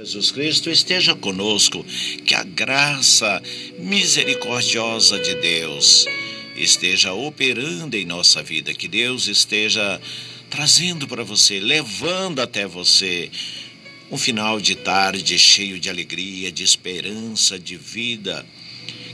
Jesus 0.00 0.32
Cristo 0.32 0.70
esteja 0.70 1.14
conosco, 1.14 1.84
que 2.24 2.34
a 2.34 2.42
graça 2.42 3.42
misericordiosa 3.78 5.18
de 5.18 5.34
Deus 5.34 6.06
esteja 6.56 7.12
operando 7.12 7.94
em 7.94 8.06
nossa 8.06 8.42
vida, 8.42 8.72
que 8.72 8.88
Deus 8.88 9.26
esteja 9.26 10.00
trazendo 10.48 11.06
para 11.06 11.22
você, 11.22 11.60
levando 11.60 12.40
até 12.40 12.66
você 12.66 13.30
um 14.10 14.16
final 14.16 14.58
de 14.58 14.76
tarde 14.76 15.38
cheio 15.38 15.78
de 15.78 15.90
alegria, 15.90 16.50
de 16.50 16.64
esperança, 16.64 17.58
de 17.58 17.76
vida 17.76 18.46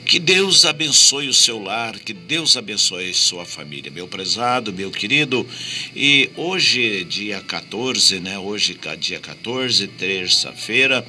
que 0.08 0.18
Deus 0.18 0.64
abençoe 0.64 1.28
o 1.28 1.34
seu 1.34 1.62
lar, 1.62 1.98
que 1.98 2.14
Deus 2.14 2.56
abençoe 2.56 3.12
sua 3.12 3.44
família, 3.44 3.90
meu 3.90 4.08
prezado, 4.08 4.72
meu 4.72 4.90
querido. 4.90 5.46
E 5.94 6.30
hoje, 6.34 7.04
dia 7.04 7.42
14, 7.42 8.18
né? 8.18 8.38
Hoje, 8.38 8.74
dia 8.98 9.20
14, 9.20 9.86
terça-feira, 9.86 11.06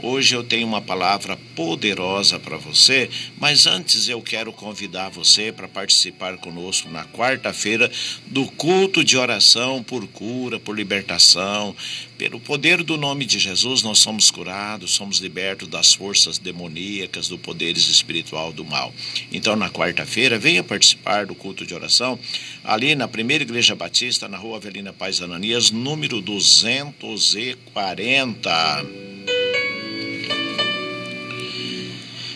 hoje 0.00 0.34
eu 0.34 0.42
tenho 0.42 0.66
uma 0.66 0.82
palavra 0.82 1.38
poderosa 1.54 2.40
para 2.40 2.56
você, 2.56 3.08
mas 3.38 3.68
antes 3.68 4.08
eu 4.08 4.20
quero 4.20 4.52
convidar 4.52 5.10
você 5.10 5.52
para 5.52 5.68
participar 5.68 6.36
conosco 6.36 6.90
na 6.90 7.04
quarta-feira 7.04 7.88
do 8.26 8.46
culto 8.46 9.04
de 9.04 9.16
oração 9.16 9.80
por 9.80 10.04
cura, 10.08 10.58
por 10.58 10.76
libertação. 10.76 11.76
Pelo 12.20 12.38
poder 12.38 12.82
do 12.82 12.98
nome 12.98 13.24
de 13.24 13.38
Jesus, 13.38 13.82
nós 13.82 13.98
somos 13.98 14.30
curados, 14.30 14.90
somos 14.90 15.20
libertos 15.20 15.66
das 15.66 15.94
forças 15.94 16.36
demoníacas, 16.36 17.28
do 17.28 17.38
poderes 17.38 17.88
espirituais 17.88 18.54
do 18.54 18.62
mal. 18.62 18.92
Então, 19.32 19.56
na 19.56 19.70
quarta-feira, 19.70 20.38
venha 20.38 20.62
participar 20.62 21.24
do 21.24 21.34
culto 21.34 21.64
de 21.64 21.74
oração 21.74 22.18
ali 22.62 22.94
na 22.94 23.08
Primeira 23.08 23.42
Igreja 23.42 23.74
Batista, 23.74 24.28
na 24.28 24.36
rua 24.36 24.58
Avelina 24.58 24.92
Paz 24.92 25.22
Ananias, 25.22 25.70
número 25.70 26.20
240. 26.20 28.84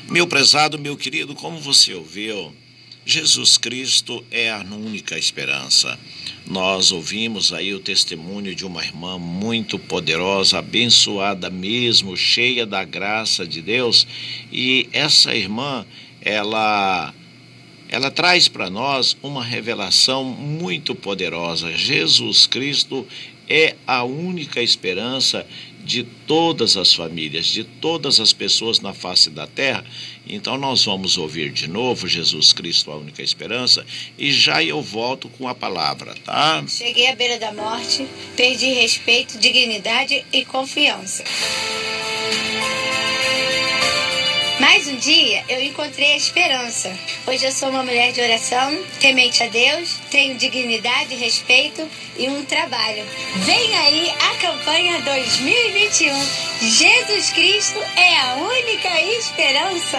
Meu 0.09 0.27
prezado, 0.27 0.79
meu 0.79 0.97
querido, 0.97 1.35
como 1.35 1.61
você 1.61 1.93
ouviu, 1.93 2.55
Jesus 3.07 3.59
Cristo 3.59 4.25
é 4.31 4.51
a 4.51 4.61
única 4.61 5.19
esperança. 5.19 5.99
Nós 6.47 6.91
ouvimos 6.91 7.53
aí 7.53 7.75
o 7.75 7.81
testemunho 7.81 8.55
de 8.55 8.65
uma 8.65 8.83
irmã 8.83 9.19
muito 9.19 9.79
poderosa, 9.79 10.59
abençoada 10.59 11.51
mesmo, 11.51 12.17
cheia 12.17 12.65
da 12.65 12.83
graça 12.83 13.47
de 13.47 13.61
Deus, 13.61 14.07
e 14.51 14.89
essa 14.93 15.35
irmã, 15.35 15.85
ela 16.21 17.13
ela 17.91 18.11
traz 18.11 18.49
para 18.49 18.69
nós 18.71 19.17
uma 19.23 19.45
revelação 19.45 20.25
muito 20.25 20.95
poderosa. 20.95 21.77
Jesus 21.77 22.47
Cristo 22.47 23.07
é 23.49 23.77
a 23.87 24.03
única 24.03 24.63
esperança 24.63 25.47
de 25.85 26.03
todas 26.03 26.77
as 26.77 26.95
famílias, 26.95 27.47
de 27.47 27.63
todas 27.63 28.19
as 28.19 28.33
pessoas 28.33 28.81
na 28.81 28.95
face 28.95 29.29
da 29.31 29.47
terra. 29.47 29.85
Então 30.27 30.57
nós 30.57 30.85
vamos 30.85 31.19
ouvir 31.19 31.53
de 31.53 31.69
novo 31.69 32.09
Jesus 32.09 32.53
Cristo, 32.53 32.91
a 32.91 32.97
única 32.97 33.23
esperança, 33.23 33.85
e 34.19 34.33
já 34.33 34.63
eu 34.63 34.81
volto 34.81 35.29
com 35.29 35.47
a 35.47 35.55
palavra, 35.55 36.15
tá? 36.25 36.65
Cheguei 36.67 37.09
à 37.09 37.15
beira 37.15 37.39
da 37.39 37.53
morte, 37.53 38.07
perdi 38.35 38.73
respeito, 38.73 39.39
dignidade 39.39 40.25
e 40.33 40.45
confiança. 40.45 41.23
Mais 44.61 44.87
um 44.87 44.97
dia 44.97 45.45
eu 45.49 45.61
encontrei 45.61 46.13
a 46.13 46.17
esperança. 46.17 46.97
Hoje 47.27 47.45
eu 47.45 47.51
sou 47.51 47.71
uma 47.71 47.83
mulher 47.83 48.13
de 48.13 48.21
oração, 48.21 48.79
temente 49.01 49.43
a 49.43 49.49
Deus, 49.49 49.99
tenho 50.11 50.39
dignidade, 50.39 51.15
respeito 51.17 51.89
e 52.17 52.29
um 52.29 52.45
trabalho. 52.45 53.05
Vem 53.39 53.77
aí 53.77 54.11
a 54.11 54.35
campanha 54.37 55.01
2021. 55.01 56.15
Jesus 56.69 57.31
Cristo 57.31 57.79
é 57.97 58.17
a 58.17 58.37
única 58.37 59.01
esperança. 59.19 59.99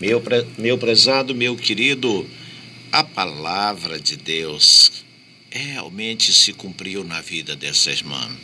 Meu, 0.00 0.20
meu 0.58 0.76
prezado, 0.76 1.32
meu 1.32 1.54
querido, 1.54 2.28
a 2.90 3.04
palavra 3.04 4.00
de 4.00 4.16
Deus 4.16 5.01
realmente 5.52 6.32
se 6.32 6.52
cumpriu 6.52 7.04
na 7.04 7.20
vida 7.20 7.54
dessa 7.54 7.90
irmã. 7.90 8.34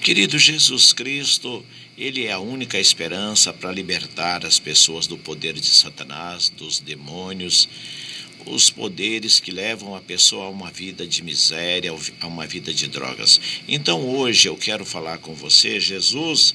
Querido 0.00 0.38
Jesus 0.38 0.92
Cristo, 0.92 1.64
Ele 1.98 2.26
é 2.26 2.32
a 2.32 2.38
única 2.38 2.78
esperança 2.78 3.52
para 3.52 3.72
libertar 3.72 4.46
as 4.46 4.58
pessoas 4.58 5.08
do 5.08 5.18
poder 5.18 5.54
de 5.54 5.66
Satanás, 5.66 6.48
dos 6.48 6.78
demônios, 6.78 7.68
os 8.46 8.70
poderes 8.70 9.40
que 9.40 9.50
levam 9.50 9.96
a 9.96 10.00
pessoa 10.00 10.46
a 10.46 10.48
uma 10.48 10.70
vida 10.70 11.04
de 11.04 11.24
miséria, 11.24 11.92
a 12.20 12.26
uma 12.28 12.46
vida 12.46 12.72
de 12.72 12.86
drogas. 12.86 13.40
Então 13.66 14.08
hoje 14.08 14.48
eu 14.48 14.56
quero 14.56 14.84
falar 14.84 15.18
com 15.18 15.34
você, 15.34 15.80
Jesus, 15.80 16.54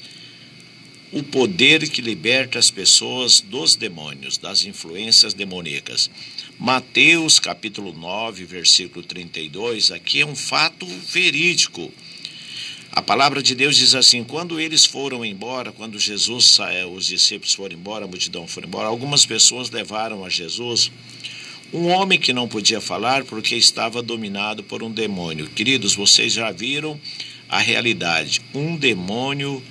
o 1.12 1.22
poder 1.22 1.88
que 1.90 2.00
liberta 2.00 2.58
as 2.58 2.70
pessoas 2.70 3.40
dos 3.40 3.76
demônios, 3.76 4.38
das 4.38 4.64
influências 4.64 5.34
demoníacas. 5.34 6.10
Mateus 6.58 7.38
capítulo 7.38 7.92
9, 7.92 8.46
versículo 8.46 9.04
32, 9.04 9.90
aqui 9.90 10.22
é 10.22 10.26
um 10.26 10.34
fato 10.34 10.86
verídico. 10.86 11.92
A 12.90 13.02
palavra 13.02 13.42
de 13.42 13.54
Deus 13.54 13.76
diz 13.76 13.94
assim: 13.94 14.24
quando 14.24 14.58
eles 14.58 14.86
foram 14.86 15.24
embora, 15.24 15.70
quando 15.70 15.98
Jesus 15.98 16.46
saiu, 16.46 16.92
os 16.92 17.06
discípulos 17.06 17.54
foram 17.54 17.74
embora, 17.74 18.06
a 18.06 18.08
multidão 18.08 18.48
foi 18.48 18.64
embora, 18.64 18.88
algumas 18.88 19.26
pessoas 19.26 19.70
levaram 19.70 20.24
a 20.24 20.30
Jesus 20.30 20.90
um 21.72 21.88
homem 21.88 22.18
que 22.18 22.34
não 22.34 22.46
podia 22.46 22.80
falar 22.80 23.24
porque 23.24 23.56
estava 23.56 24.02
dominado 24.02 24.62
por 24.62 24.82
um 24.82 24.90
demônio. 24.90 25.48
Queridos, 25.48 25.94
vocês 25.94 26.34
já 26.34 26.50
viram 26.50 27.00
a 27.48 27.58
realidade. 27.58 28.42
Um 28.54 28.76
demônio 28.76 29.62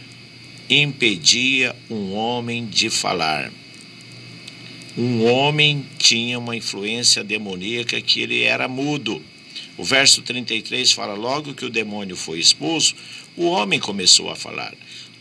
impedia 0.75 1.75
um 1.89 2.13
homem 2.13 2.65
de 2.65 2.89
falar 2.89 3.51
um 4.97 5.25
homem 5.25 5.85
tinha 5.97 6.37
uma 6.37 6.53
influência 6.53 7.23
demoníaca 7.23 8.01
que 8.01 8.21
ele 8.21 8.43
era 8.43 8.67
mudo. 8.67 9.23
O 9.77 9.85
verso 9.85 10.21
33 10.21 10.91
fala: 10.91 11.13
Logo 11.13 11.53
que 11.53 11.63
o 11.63 11.69
demônio 11.69 12.17
foi 12.17 12.39
expulso, 12.39 12.93
o 13.37 13.45
homem 13.45 13.79
começou 13.79 14.29
a 14.29 14.35
falar. 14.35 14.73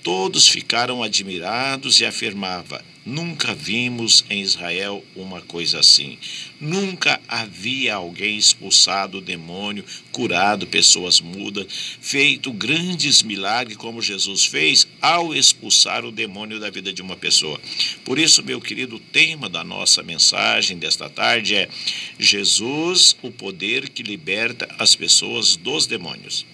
Todos 0.03 0.49
ficaram 0.49 1.05
admirados 1.05 2.01
e 2.01 2.05
afirmava: 2.05 2.85
Nunca 3.05 3.55
vimos 3.55 4.27
em 4.29 4.43
Israel 4.43 5.03
uma 5.17 5.41
coisa 5.41 5.81
assim. 5.81 6.19
Nunca 6.61 7.19
havia 7.27 7.95
alguém 7.95 8.37
expulsado 8.37 9.23
demônio, 9.23 9.85
curado 10.13 10.67
pessoas 10.67 11.19
mudas, 11.19 11.67
feito 11.99 12.53
grandes 12.53 13.23
milagres 13.23 13.79
como 13.79 14.03
Jesus 14.03 14.45
fez 14.45 14.87
ao 15.01 15.35
expulsar 15.35 16.05
o 16.05 16.13
demônio 16.13 16.61
da 16.61 16.69
vida 16.69 16.93
de 16.93 17.01
uma 17.01 17.17
pessoa. 17.17 17.59
Por 18.05 18.19
isso, 18.19 18.43
meu 18.43 18.61
querido, 18.61 18.97
o 18.97 19.01
tema 19.01 19.49
da 19.49 19.65
nossa 19.65 20.03
mensagem 20.03 20.77
desta 20.79 21.09
tarde 21.09 21.55
é 21.55 21.71
Jesus, 22.19 23.17
o 23.23 23.31
poder 23.31 23.89
que 23.89 24.03
liberta 24.03 24.69
as 24.79 24.95
pessoas 24.95 25.57
dos 25.57 25.87
demônios. 25.87 26.45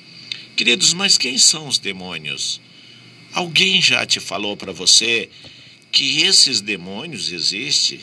Queridos, 0.55 0.95
mas 0.95 1.19
quem 1.19 1.39
são 1.39 1.67
os 1.67 1.79
demônios? 1.79 2.61
Alguém 3.33 3.83
já 3.83 4.07
te 4.07 4.21
falou 4.21 4.57
para 4.57 4.73
você 4.73 5.29
que 5.97 6.25
esses 6.25 6.61
demônios 6.61 7.33
existem? 7.33 7.99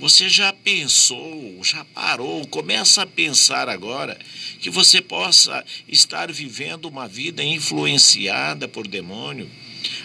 Você 0.00 0.28
já 0.28 0.52
pensou, 0.52 1.62
já 1.62 1.84
parou, 1.84 2.44
começa 2.48 3.02
a 3.02 3.06
pensar 3.06 3.68
agora 3.68 4.18
que 4.58 4.68
você 4.68 5.00
possa 5.00 5.64
estar 5.86 6.32
vivendo 6.32 6.86
uma 6.86 7.06
vida 7.06 7.40
influenciada 7.40 8.66
por 8.66 8.88
demônio. 8.88 9.48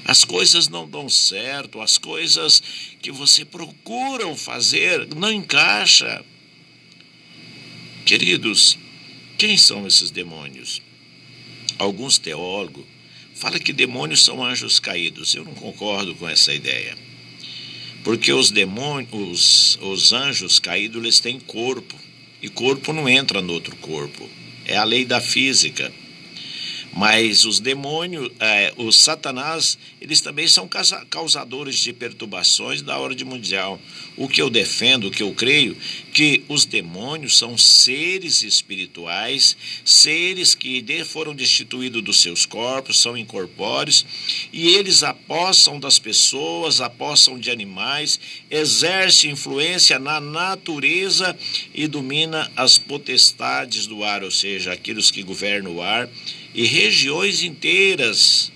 As 0.05 0.23
coisas 0.23 0.67
não 0.67 0.87
dão 0.87 1.09
certo, 1.09 1.81
as 1.81 1.97
coisas 1.97 2.61
que 3.01 3.11
você 3.11 3.43
procura 3.43 4.35
fazer 4.35 5.07
não 5.15 5.31
encaixa. 5.31 6.23
Queridos, 8.05 8.77
quem 9.35 9.57
são 9.57 9.87
esses 9.87 10.11
demônios? 10.11 10.79
Alguns 11.79 12.19
teólogos 12.19 12.85
fala 13.39 13.57
que 13.57 13.71
demônios 13.71 14.25
são 14.25 14.43
anjos 14.43 14.81
caídos. 14.81 15.33
Eu 15.33 15.45
não 15.45 15.53
concordo 15.53 16.13
com 16.13 16.27
essa 16.27 16.53
ideia. 16.53 16.97
Porque 18.03 18.33
os 18.33 18.51
demônios, 18.51 19.09
os, 19.13 19.79
os 19.81 20.11
anjos 20.11 20.59
caídos, 20.59 21.01
eles 21.01 21.21
têm 21.21 21.39
corpo. 21.39 21.95
E 22.41 22.49
corpo 22.49 22.91
não 22.91 23.07
entra 23.07 23.41
no 23.41 23.53
outro 23.53 23.77
corpo. 23.77 24.29
É 24.65 24.75
a 24.75 24.83
lei 24.83 25.05
da 25.05 25.21
física. 25.21 25.89
Mas 26.91 27.45
os 27.45 27.61
demônios, 27.61 28.29
é, 28.41 28.73
os 28.75 28.99
satanás, 28.99 29.77
eles 30.01 30.19
também 30.19 30.47
são 30.47 30.67
causadores 31.09 31.77
de 31.77 31.93
perturbações 31.93 32.81
da 32.81 32.97
ordem 32.97 33.25
mundial. 33.25 33.79
O 34.17 34.27
que 34.27 34.41
eu 34.41 34.49
defendo, 34.49 35.07
o 35.07 35.11
que 35.11 35.23
eu 35.23 35.33
creio, 35.33 35.77
que 36.13 36.43
os 36.47 36.65
demônios 36.65 37.37
são 37.37 37.57
seres 37.57 38.43
espirituais, 38.43 39.55
seres 39.85 40.55
que 40.55 40.83
foram 41.05 41.35
destituídos 41.35 42.03
dos 42.03 42.21
seus 42.21 42.45
corpos, 42.45 42.99
são 42.99 43.17
incorpóreos, 43.17 44.05
e 44.51 44.69
eles 44.69 45.03
apossam 45.03 45.79
das 45.79 45.99
pessoas, 45.99 46.81
apossam 46.81 47.39
de 47.39 47.51
animais, 47.51 48.19
exercem 48.49 49.31
influência 49.31 49.99
na 49.99 50.19
natureza 50.19 51.37
e 51.73 51.87
domina 51.87 52.51
as 52.55 52.77
potestades 52.77 53.85
do 53.85 54.03
ar, 54.03 54.23
ou 54.23 54.31
seja, 54.31 54.73
aqueles 54.73 55.11
que 55.11 55.23
governam 55.23 55.75
o 55.75 55.81
ar, 55.81 56.09
e 56.53 56.65
regiões 56.65 57.43
inteiras 57.43 58.51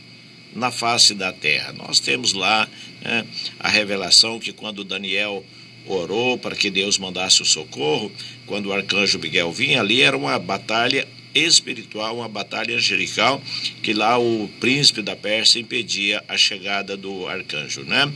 na 0.56 0.71
face 0.71 1.13
da 1.13 1.31
terra. 1.31 1.73
Nós 1.73 1.99
temos 1.99 2.33
lá 2.33 2.67
né, 3.01 3.25
a 3.59 3.69
revelação 3.69 4.39
que 4.39 4.51
quando 4.51 4.83
Daniel 4.83 5.44
orou 5.85 6.38
para 6.38 6.56
que 6.56 6.69
Deus 6.69 6.97
mandasse 6.97 7.41
o 7.41 7.45
socorro, 7.45 8.12
quando 8.45 8.68
o 8.68 8.74
arcanjo 8.74 9.19
Miguel 9.19 9.51
vinha, 9.51 9.80
ali 9.80 10.01
era 10.01 10.15
uma 10.18 10.38
batalha 10.39 11.07
espiritual, 11.33 12.18
uma 12.18 12.30
batalha 12.30 12.75
angelical, 12.75 13.41
que 13.81 13.94
lá 13.94 14.18
o 14.19 14.47
príncipe 14.59 15.01
da 15.01 15.15
Pérsia 15.15 15.59
impedia 15.59 16.24
a 16.27 16.38
chegada 16.38 16.95
do 16.95 17.27
arcanjo, 17.27 17.81
né? 17.81 18.12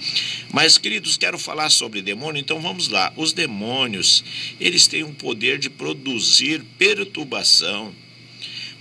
Mas, 0.51 0.77
queridos, 0.77 1.17
quero 1.17 1.37
falar 1.37 1.69
sobre 1.69 2.01
demônio, 2.01 2.39
então 2.39 2.61
vamos 2.61 2.89
lá. 2.89 3.11
Os 3.15 3.33
demônios, 3.33 4.23
eles 4.59 4.87
têm 4.87 5.03
o 5.03 5.13
poder 5.13 5.57
de 5.57 5.69
produzir 5.69 6.63
perturbação, 6.77 7.93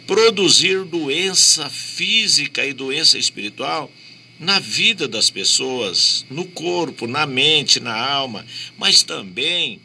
produzir 0.07 0.85
doença 0.85 1.69
física 1.71 2.65
e 2.65 2.73
doença 2.73 3.19
espiritual 3.19 3.91
na 4.39 4.59
vida 4.59 5.09
das 5.09 5.31
pessoas, 5.31 6.25
no 6.29 6.45
corpo, 6.45 7.07
na 7.07 7.27
mente, 7.27 7.81
na 7.81 7.97
alma, 7.97 8.45
mas 8.77 9.03
também 9.03 9.81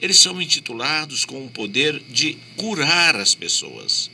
eles 0.00 0.18
são 0.18 0.40
intitulados 0.40 1.24
com 1.24 1.44
o 1.44 1.50
poder 1.50 2.00
de 2.08 2.36
curar 2.56 3.16
as 3.16 3.34
pessoas. 3.34 4.10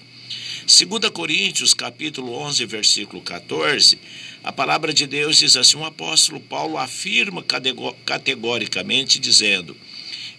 2 0.67 1.11
Coríntios, 1.11 1.75
capítulo 1.75 2.33
11, 2.35 2.65
versículo 2.67 3.21
14, 3.21 3.99
a 4.45 4.53
palavra 4.53 4.93
de 4.93 5.07
Deus 5.07 5.39
diz 5.39 5.57
assim: 5.57 5.77
o 5.77 5.85
apóstolo 5.85 6.41
Paulo 6.41 6.79
afirma 6.79 7.45
categoricamente, 8.05 9.19
dizendo: 9.19 9.77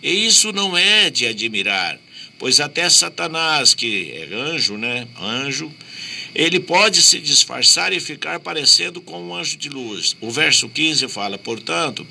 E 0.01 0.09
isso 0.25 0.51
não 0.51 0.77
é 0.77 1.09
de 1.09 1.27
admirar, 1.27 1.99
pois 2.39 2.59
até 2.59 2.89
Satanás, 2.89 3.73
que 3.73 4.11
é 4.11 4.33
anjo, 4.33 4.77
né? 4.77 5.07
Anjo, 5.19 5.71
ele 6.35 6.59
pode 6.59 7.01
se 7.01 7.19
disfarçar 7.19 7.93
e 7.93 7.99
ficar 7.99 8.39
parecendo 8.39 9.01
com 9.01 9.21
um 9.21 9.35
anjo 9.35 9.57
de 9.57 9.69
luz. 9.69 10.15
O 10.19 10.31
verso 10.31 10.67
15 10.67 11.07
fala, 11.07 11.37
portanto, 11.37 12.05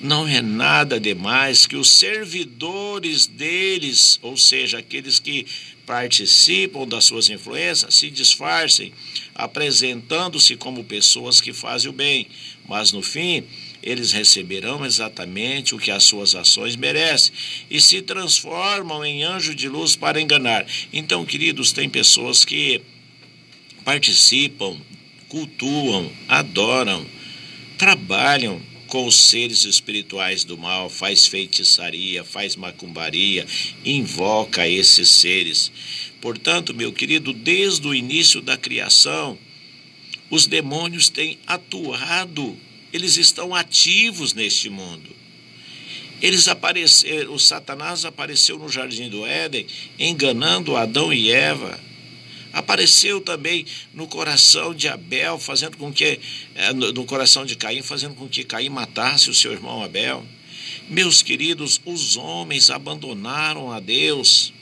não 0.00 0.28
é 0.28 0.40
nada 0.40 1.00
demais 1.00 1.66
que 1.66 1.76
os 1.76 1.90
servidores 1.90 3.26
deles, 3.26 4.18
ou 4.22 4.36
seja, 4.36 4.78
aqueles 4.78 5.18
que 5.18 5.46
participam 5.86 6.86
das 6.86 7.04
suas 7.04 7.30
influências, 7.30 7.94
se 7.94 8.10
disfarcem, 8.10 8.92
apresentando-se 9.34 10.56
como 10.56 10.84
pessoas 10.84 11.40
que 11.40 11.52
fazem 11.52 11.90
o 11.90 11.94
bem, 11.94 12.26
mas 12.68 12.92
no 12.92 13.02
fim 13.02 13.44
eles 13.82 14.10
receberão 14.10 14.84
exatamente 14.84 15.72
o 15.72 15.78
que 15.78 15.92
as 15.92 16.02
suas 16.02 16.34
ações 16.34 16.74
merecem 16.74 17.32
e 17.70 17.80
se 17.80 18.02
transformam 18.02 19.04
em 19.04 19.22
anjo 19.22 19.54
de 19.54 19.68
luz 19.68 19.94
para 19.94 20.20
enganar. 20.20 20.66
Então, 20.92 21.24
queridos, 21.24 21.70
tem 21.70 21.88
pessoas 21.88 22.44
que 22.44 22.82
participam, 23.86 24.76
cultuam, 25.28 26.10
adoram, 26.26 27.06
trabalham 27.78 28.60
com 28.88 29.06
os 29.06 29.14
seres 29.14 29.62
espirituais 29.64 30.42
do 30.42 30.58
mal, 30.58 30.90
faz 30.90 31.28
feitiçaria, 31.28 32.24
faz 32.24 32.56
macumbaria, 32.56 33.46
invoca 33.84 34.66
esses 34.66 35.08
seres. 35.08 35.70
Portanto, 36.20 36.74
meu 36.74 36.92
querido, 36.92 37.32
desde 37.32 37.86
o 37.86 37.94
início 37.94 38.40
da 38.40 38.56
criação, 38.56 39.38
os 40.28 40.48
demônios 40.48 41.08
têm 41.08 41.38
atuado, 41.46 42.56
eles 42.92 43.16
estão 43.16 43.54
ativos 43.54 44.34
neste 44.34 44.68
mundo. 44.68 45.14
Eles 46.20 46.48
apareceram, 46.48 47.32
o 47.32 47.38
Satanás 47.38 48.04
apareceu 48.04 48.58
no 48.58 48.68
jardim 48.68 49.08
do 49.08 49.24
Éden, 49.24 49.64
enganando 49.96 50.74
Adão 50.74 51.12
e 51.12 51.30
Eva, 51.30 51.78
apareceu 52.56 53.20
também 53.20 53.66
no 53.92 54.08
coração 54.08 54.74
de 54.74 54.88
Abel, 54.88 55.38
fazendo 55.38 55.76
com 55.76 55.92
que, 55.92 56.18
eh, 56.54 56.72
no 56.72 57.04
coração 57.04 57.44
de 57.44 57.54
Caim, 57.54 57.82
fazendo 57.82 58.14
com 58.14 58.26
que 58.26 58.42
Caim 58.44 58.70
matasse 58.70 59.28
o 59.28 59.34
seu 59.34 59.52
irmão 59.52 59.84
Abel. 59.84 60.26
Meus 60.88 61.20
queridos, 61.20 61.78
os 61.84 62.16
homens 62.16 62.70
abandonaram 62.70 63.70
a 63.70 63.78
Deus 63.78 64.54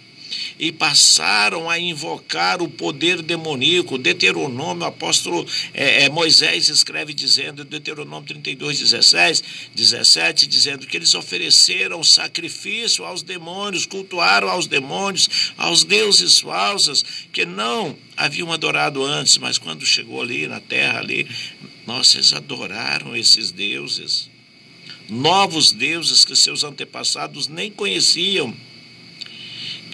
e 0.58 0.72
passaram 0.72 1.68
a 1.68 1.78
invocar 1.78 2.62
o 2.62 2.68
poder 2.68 3.22
demoníaco. 3.22 3.98
Deuteronômio, 3.98 4.84
o 4.84 4.88
apóstolo 4.88 5.46
é, 5.72 6.04
é, 6.04 6.08
Moisés 6.08 6.68
escreve 6.68 7.12
dizendo, 7.12 7.64
Deuteronômio 7.64 8.26
32, 8.26 8.78
17, 8.78 9.42
17, 9.74 10.46
dizendo 10.46 10.86
que 10.86 10.96
eles 10.96 11.14
ofereceram 11.14 12.02
sacrifício 12.02 13.04
aos 13.04 13.22
demônios, 13.22 13.86
cultuaram 13.86 14.48
aos 14.48 14.66
demônios, 14.66 15.52
aos 15.56 15.84
deuses 15.84 16.40
falsos, 16.40 17.04
que 17.32 17.44
não 17.44 17.96
haviam 18.16 18.52
adorado 18.52 19.04
antes, 19.04 19.38
mas 19.38 19.58
quando 19.58 19.84
chegou 19.84 20.22
ali 20.22 20.46
na 20.46 20.60
terra, 20.60 21.00
ali, 21.00 21.28
nossa, 21.86 22.16
eles 22.16 22.32
adoraram 22.32 23.16
esses 23.16 23.50
deuses. 23.50 24.30
Novos 25.08 25.70
deuses 25.70 26.24
que 26.24 26.34
seus 26.34 26.64
antepassados 26.64 27.46
nem 27.46 27.70
conheciam 27.70 28.54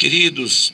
Queridos, 0.00 0.72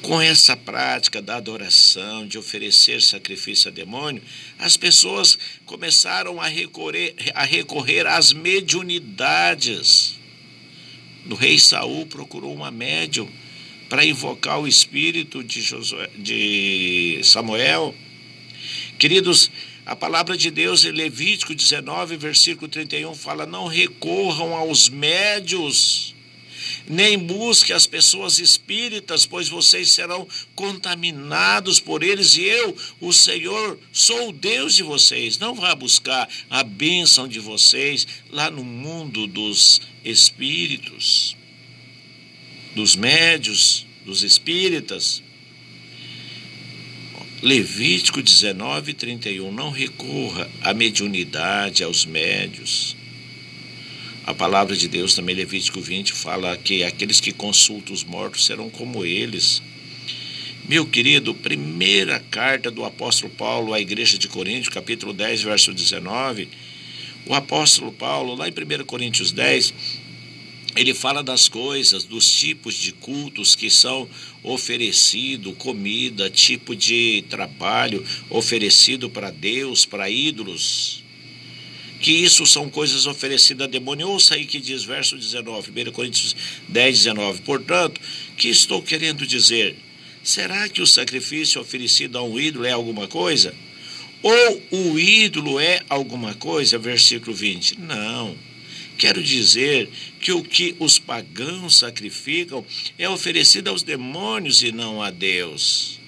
com 0.00 0.20
essa 0.20 0.56
prática 0.56 1.20
da 1.20 1.38
adoração, 1.38 2.24
de 2.24 2.38
oferecer 2.38 3.02
sacrifício 3.02 3.68
a 3.68 3.74
demônio, 3.74 4.22
as 4.60 4.76
pessoas 4.76 5.36
começaram 5.66 6.40
a 6.40 6.46
recorrer, 6.46 7.16
a 7.34 7.42
recorrer 7.42 8.06
às 8.06 8.32
mediunidades. 8.32 10.14
O 11.28 11.34
rei 11.34 11.58
Saul 11.58 12.06
procurou 12.06 12.54
uma 12.54 12.70
médium 12.70 13.28
para 13.88 14.04
invocar 14.04 14.60
o 14.60 14.68
espírito 14.68 15.42
de, 15.42 15.60
Josué, 15.60 16.08
de 16.16 17.20
Samuel. 17.24 17.92
Queridos, 19.00 19.50
a 19.84 19.96
palavra 19.96 20.36
de 20.36 20.48
Deus 20.48 20.84
em 20.84 20.92
Levítico 20.92 21.56
19, 21.56 22.16
versículo 22.16 22.68
31 22.68 23.16
fala: 23.16 23.46
Não 23.46 23.66
recorram 23.66 24.54
aos 24.54 24.88
médios 24.88 26.09
nem 26.88 27.18
busque 27.18 27.72
as 27.72 27.86
pessoas 27.86 28.38
espíritas, 28.38 29.26
pois 29.26 29.48
vocês 29.48 29.90
serão 29.90 30.26
contaminados 30.54 31.80
por 31.80 32.02
eles, 32.02 32.36
e 32.36 32.42
eu, 32.42 32.76
o 33.00 33.12
Senhor, 33.12 33.78
sou 33.92 34.28
o 34.28 34.32
Deus 34.32 34.74
de 34.74 34.82
vocês. 34.82 35.38
Não 35.38 35.54
vá 35.54 35.74
buscar 35.74 36.28
a 36.48 36.62
bênção 36.62 37.26
de 37.26 37.38
vocês 37.40 38.06
lá 38.30 38.50
no 38.50 38.64
mundo 38.64 39.26
dos 39.26 39.80
espíritos, 40.04 41.36
dos 42.74 42.96
médios, 42.96 43.86
dos 44.04 44.22
espíritas. 44.22 45.22
Levítico 47.42 48.22
19, 48.22 48.92
31. 48.92 49.50
Não 49.50 49.70
recorra 49.70 50.50
à 50.60 50.74
mediunidade, 50.74 51.82
aos 51.82 52.04
médios 52.04 52.99
a 54.30 54.34
palavra 54.34 54.76
de 54.76 54.86
Deus 54.86 55.14
também, 55.14 55.34
Levítico 55.34 55.80
20, 55.80 56.12
fala 56.12 56.56
que 56.56 56.84
aqueles 56.84 57.18
que 57.18 57.32
consultam 57.32 57.92
os 57.92 58.04
mortos 58.04 58.46
serão 58.46 58.70
como 58.70 59.04
eles. 59.04 59.60
Meu 60.68 60.86
querido, 60.86 61.34
primeira 61.34 62.20
carta 62.30 62.70
do 62.70 62.84
apóstolo 62.84 63.32
Paulo 63.32 63.74
à 63.74 63.80
igreja 63.80 64.16
de 64.16 64.28
Coríntios, 64.28 64.68
capítulo 64.68 65.12
10, 65.12 65.42
verso 65.42 65.74
19. 65.74 66.48
O 67.26 67.34
apóstolo 67.34 67.90
Paulo, 67.90 68.36
lá 68.36 68.48
em 68.48 68.52
1 68.52 68.84
Coríntios 68.84 69.32
10, 69.32 69.74
ele 70.76 70.94
fala 70.94 71.24
das 71.24 71.48
coisas, 71.48 72.04
dos 72.04 72.30
tipos 72.30 72.76
de 72.76 72.92
cultos 72.92 73.56
que 73.56 73.68
são 73.68 74.08
oferecido, 74.44 75.52
comida, 75.54 76.30
tipo 76.30 76.76
de 76.76 77.24
trabalho 77.28 78.04
oferecido 78.30 79.10
para 79.10 79.32
Deus, 79.32 79.84
para 79.84 80.08
ídolos 80.08 81.02
que 82.00 82.10
isso 82.10 82.46
são 82.46 82.68
coisas 82.70 83.06
oferecidas 83.06 83.66
a 83.66 83.70
demônio. 83.70 84.08
Ouça 84.08 84.34
aí 84.34 84.46
que 84.46 84.58
diz, 84.58 84.82
verso 84.82 85.16
19, 85.16 85.70
1 85.70 85.92
Coríntios 85.92 86.34
10, 86.66 86.98
19. 87.04 87.42
Portanto, 87.42 88.00
que 88.36 88.48
estou 88.48 88.82
querendo 88.82 89.26
dizer? 89.26 89.76
Será 90.22 90.68
que 90.68 90.80
o 90.80 90.86
sacrifício 90.86 91.60
oferecido 91.60 92.16
a 92.16 92.22
um 92.22 92.40
ídolo 92.40 92.64
é 92.64 92.72
alguma 92.72 93.06
coisa? 93.06 93.54
Ou 94.22 94.62
o 94.70 94.98
ídolo 94.98 95.60
é 95.60 95.80
alguma 95.88 96.34
coisa? 96.34 96.78
Versículo 96.78 97.36
20. 97.36 97.78
Não. 97.80 98.34
Quero 98.96 99.22
dizer 99.22 99.88
que 100.20 100.32
o 100.32 100.42
que 100.42 100.74
os 100.78 100.98
pagãos 100.98 101.76
sacrificam 101.76 102.64
é 102.98 103.08
oferecido 103.08 103.68
aos 103.68 103.82
demônios 103.82 104.62
e 104.62 104.72
não 104.72 105.02
a 105.02 105.10
Deus. 105.10 105.98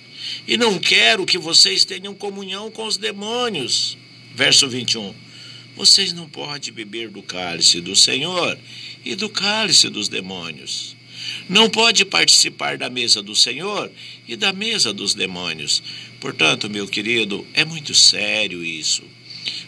E 0.47 0.57
não 0.57 0.79
quero 0.79 1.27
que 1.27 1.39
vocês 1.39 1.85
tenham 1.85 2.15
comunhão 2.15 2.71
com 2.71 2.87
os 2.87 2.97
demônios. 2.97 3.97
Verso 4.35 4.69
21 4.69 5.32
vocês 5.77 6.13
não 6.13 6.29
podem 6.29 6.73
beber 6.73 7.09
do 7.09 7.23
cálice 7.23 7.81
do 7.81 7.97
Senhor 7.97 8.59
e 9.05 9.15
do 9.15 9.29
cálice 9.29 9.89
dos 9.89 10.09
demônios. 10.09 10.97
Não 11.49 11.69
pode 11.69 12.05
participar 12.05 12.77
da 12.77 12.91
mesa 12.91 13.23
do 13.23 13.35
Senhor 13.35 13.91
e 14.27 14.37
da 14.37 14.53
mesa 14.53 14.93
dos 14.93 15.15
demônios. 15.15 15.83
Portanto, 16.21 16.69
meu 16.69 16.87
querido, 16.87 17.47
é 17.55 17.65
muito 17.65 17.95
sério 17.95 18.65
isso. 18.65 19.03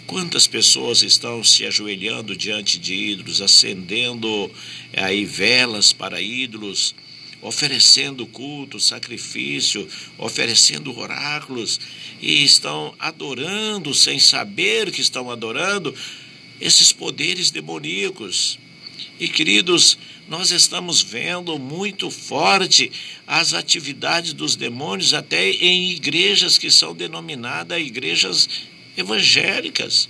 Quantas 0.06 0.46
pessoas 0.46 1.02
estão 1.02 1.42
se 1.42 1.64
ajoelhando 1.64 2.37
diante 2.37 2.78
de 2.78 2.94
ídolos, 2.94 3.40
acendendo 3.40 4.50
aí 4.94 5.25
velas 5.25 5.92
para 5.92 6.20
ídolos, 6.20 6.94
oferecendo 7.40 8.26
culto, 8.26 8.78
sacrifício, 8.78 9.88
oferecendo 10.18 10.96
oráculos 10.99 11.80
e 12.21 12.44
estão 12.44 12.94
adorando 12.99 13.94
sem 13.94 14.18
saber 14.18 14.90
que 14.90 15.00
estão 15.00 15.30
adorando 15.30 15.94
esses 16.61 16.92
poderes 16.92 17.50
demoníacos. 17.50 18.59
E 19.18 19.28
queridos, 19.28 19.99
nós 20.28 20.50
estamos 20.50 21.02
vendo 21.02 21.59
muito 21.59 22.11
forte 22.11 22.90
as 23.26 23.52
atividades 23.52 24.33
dos 24.33 24.56
demônios 24.56 25.12
até 25.12 25.50
em 25.50 25.90
igrejas 25.90 26.56
que 26.56 26.71
são 26.71 26.94
denominadas 26.94 27.80
igrejas 27.80 28.49
evangélicas. 28.97 30.09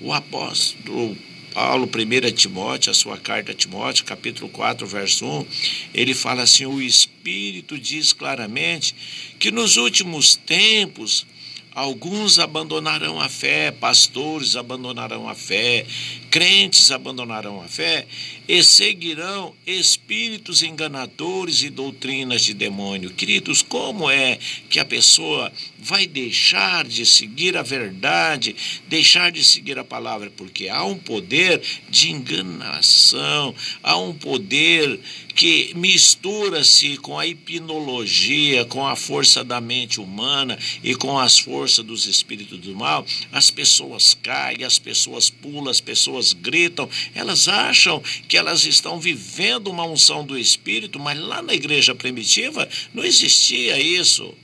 O 0.00 0.12
apóstolo 0.12 1.16
Paulo, 1.56 1.88
1 1.88 2.32
Timóteo, 2.32 2.90
a 2.90 2.94
sua 2.94 3.16
carta 3.16 3.52
a 3.52 3.54
Timóteo, 3.54 4.04
capítulo 4.04 4.46
4, 4.50 4.86
verso 4.86 5.24
1, 5.24 5.46
ele 5.94 6.12
fala 6.12 6.42
assim: 6.42 6.66
o 6.66 6.82
Espírito 6.82 7.78
diz 7.78 8.12
claramente 8.12 8.94
que 9.38 9.50
nos 9.50 9.78
últimos 9.78 10.36
tempos 10.36 11.26
Alguns 11.76 12.38
abandonarão 12.38 13.20
a 13.20 13.28
fé, 13.28 13.70
pastores 13.70 14.56
abandonarão 14.56 15.28
a 15.28 15.34
fé, 15.34 15.84
crentes 16.30 16.90
abandonarão 16.90 17.60
a 17.60 17.68
fé 17.68 18.06
e 18.48 18.64
seguirão 18.64 19.54
espíritos 19.66 20.62
enganadores 20.62 21.62
e 21.62 21.68
doutrinas 21.68 22.42
de 22.42 22.54
demônio. 22.54 23.10
Queridos, 23.10 23.60
como 23.60 24.10
é 24.10 24.38
que 24.70 24.80
a 24.80 24.86
pessoa 24.86 25.52
vai 25.78 26.06
deixar 26.06 26.86
de 26.86 27.04
seguir 27.04 27.58
a 27.58 27.62
verdade, 27.62 28.56
deixar 28.88 29.30
de 29.30 29.44
seguir 29.44 29.78
a 29.78 29.84
palavra? 29.84 30.32
Porque 30.34 30.70
há 30.70 30.82
um 30.82 30.96
poder 30.96 31.60
de 31.90 32.10
enganação, 32.10 33.54
há 33.82 33.98
um 33.98 34.14
poder 34.14 34.98
que 35.36 35.72
mistura-se 35.76 36.96
com 36.96 37.18
a 37.18 37.26
hipnologia, 37.26 38.64
com 38.64 38.86
a 38.86 38.96
força 38.96 39.44
da 39.44 39.60
mente 39.60 40.00
humana 40.00 40.58
e 40.82 40.94
com 40.94 41.18
as 41.18 41.38
forças 41.38 41.84
dos 41.84 42.06
espíritos 42.06 42.58
do 42.58 42.74
mal, 42.74 43.04
as 43.30 43.50
pessoas 43.50 44.16
caem, 44.22 44.64
as 44.64 44.78
pessoas 44.78 45.28
pulam, 45.28 45.68
as 45.68 45.80
pessoas 45.80 46.32
gritam, 46.32 46.88
elas 47.14 47.48
acham 47.48 48.02
que 48.26 48.38
elas 48.38 48.64
estão 48.64 48.98
vivendo 48.98 49.68
uma 49.68 49.86
unção 49.86 50.24
do 50.24 50.38
espírito, 50.38 50.98
mas 50.98 51.18
lá 51.20 51.42
na 51.42 51.52
igreja 51.52 51.94
primitiva 51.94 52.66
não 52.94 53.04
existia 53.04 53.78
isso. 53.78 54.34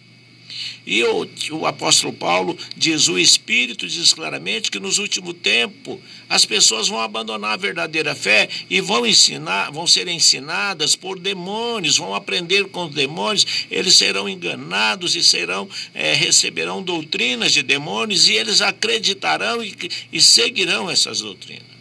E 0.84 1.02
o, 1.04 1.28
o 1.52 1.66
apóstolo 1.66 2.12
Paulo 2.12 2.58
diz: 2.76 3.08
o 3.08 3.18
Espírito 3.18 3.86
diz 3.86 4.12
claramente 4.12 4.70
que 4.70 4.80
nos 4.80 4.98
últimos 4.98 5.34
tempos 5.34 6.00
as 6.28 6.44
pessoas 6.44 6.88
vão 6.88 7.00
abandonar 7.00 7.52
a 7.52 7.56
verdadeira 7.56 8.14
fé 8.14 8.48
e 8.68 8.80
vão 8.80 9.06
ensinar, 9.06 9.70
vão 9.70 9.86
ser 9.86 10.08
ensinadas 10.08 10.96
por 10.96 11.18
demônios, 11.18 11.98
vão 11.98 12.14
aprender 12.14 12.64
com 12.66 12.86
os 12.86 12.94
demônios, 12.94 13.46
eles 13.70 13.94
serão 13.94 14.28
enganados 14.28 15.14
e 15.14 15.22
serão 15.22 15.68
é, 15.94 16.14
receberão 16.14 16.82
doutrinas 16.82 17.52
de 17.52 17.62
demônios 17.62 18.28
e 18.28 18.32
eles 18.32 18.60
acreditarão 18.60 19.62
e, 19.62 19.74
e 20.12 20.20
seguirão 20.20 20.90
essas 20.90 21.20
doutrinas. 21.20 21.72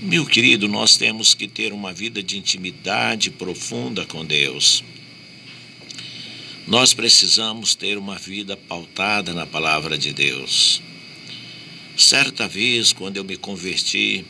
Meu 0.00 0.24
querido, 0.26 0.68
nós 0.68 0.96
temos 0.96 1.34
que 1.34 1.48
ter 1.48 1.72
uma 1.72 1.92
vida 1.92 2.22
de 2.22 2.38
intimidade 2.38 3.30
profunda 3.30 4.04
com 4.04 4.24
Deus. 4.24 4.84
Nós 6.66 6.92
precisamos 6.92 7.76
ter 7.76 7.96
uma 7.96 8.16
vida 8.16 8.56
pautada 8.56 9.32
na 9.32 9.46
palavra 9.46 9.96
de 9.96 10.12
Deus. 10.12 10.82
Certa 11.96 12.48
vez, 12.48 12.92
quando 12.92 13.18
eu 13.18 13.24
me 13.24 13.36
converti, 13.36 14.24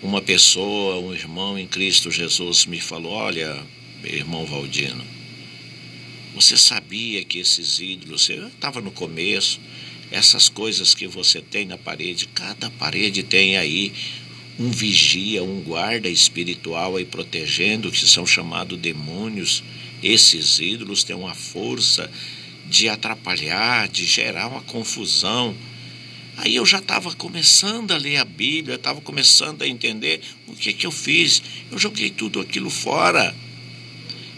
uma 0.00 0.22
pessoa, 0.22 1.00
um 1.00 1.12
irmão 1.12 1.58
em 1.58 1.66
Cristo 1.66 2.12
Jesus, 2.12 2.64
me 2.64 2.80
falou: 2.80 3.10
Olha, 3.10 3.60
meu 4.00 4.14
irmão 4.14 4.46
Valdino, 4.46 5.04
você 6.32 6.56
sabia 6.56 7.24
que 7.24 7.40
esses 7.40 7.80
ídolos, 7.80 8.30
eu 8.30 8.46
estava 8.46 8.80
no 8.80 8.92
começo, 8.92 9.58
essas 10.12 10.48
coisas 10.48 10.94
que 10.94 11.08
você 11.08 11.40
tem 11.40 11.66
na 11.66 11.76
parede, 11.76 12.28
cada 12.28 12.70
parede 12.70 13.24
tem 13.24 13.56
aí 13.56 13.92
um 14.60 14.70
vigia, 14.70 15.42
um 15.42 15.60
guarda 15.60 16.08
espiritual 16.08 16.96
aí 16.96 17.04
protegendo, 17.04 17.90
que 17.90 18.06
são 18.06 18.24
chamados 18.24 18.78
demônios. 18.78 19.64
Esses 20.02 20.58
ídolos 20.58 21.04
têm 21.04 21.14
uma 21.14 21.34
força 21.34 22.10
de 22.66 22.88
atrapalhar, 22.88 23.88
de 23.88 24.04
gerar 24.04 24.48
uma 24.48 24.62
confusão. 24.62 25.54
Aí 26.36 26.56
eu 26.56 26.64
já 26.64 26.78
estava 26.78 27.14
começando 27.14 27.92
a 27.92 27.98
ler 27.98 28.16
a 28.16 28.24
Bíblia, 28.24 28.76
estava 28.76 29.00
começando 29.00 29.62
a 29.62 29.68
entender 29.68 30.20
o 30.46 30.54
que, 30.54 30.72
que 30.72 30.86
eu 30.86 30.90
fiz. 30.90 31.42
Eu 31.70 31.78
joguei 31.78 32.10
tudo 32.10 32.40
aquilo 32.40 32.70
fora. 32.70 33.34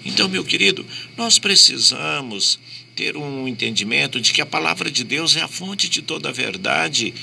Então, 0.04 0.28
meu 0.28 0.44
querido, 0.44 0.84
nós 1.16 1.38
precisamos 1.38 2.58
ter 2.94 3.16
um 3.16 3.48
entendimento 3.48 4.20
de 4.20 4.32
que 4.32 4.42
a 4.42 4.46
palavra 4.46 4.90
de 4.90 5.02
Deus 5.02 5.34
é 5.36 5.42
a 5.42 5.48
fonte 5.48 5.88
de 5.88 6.02
toda 6.02 6.28
a 6.28 6.32
verdade. 6.32 7.14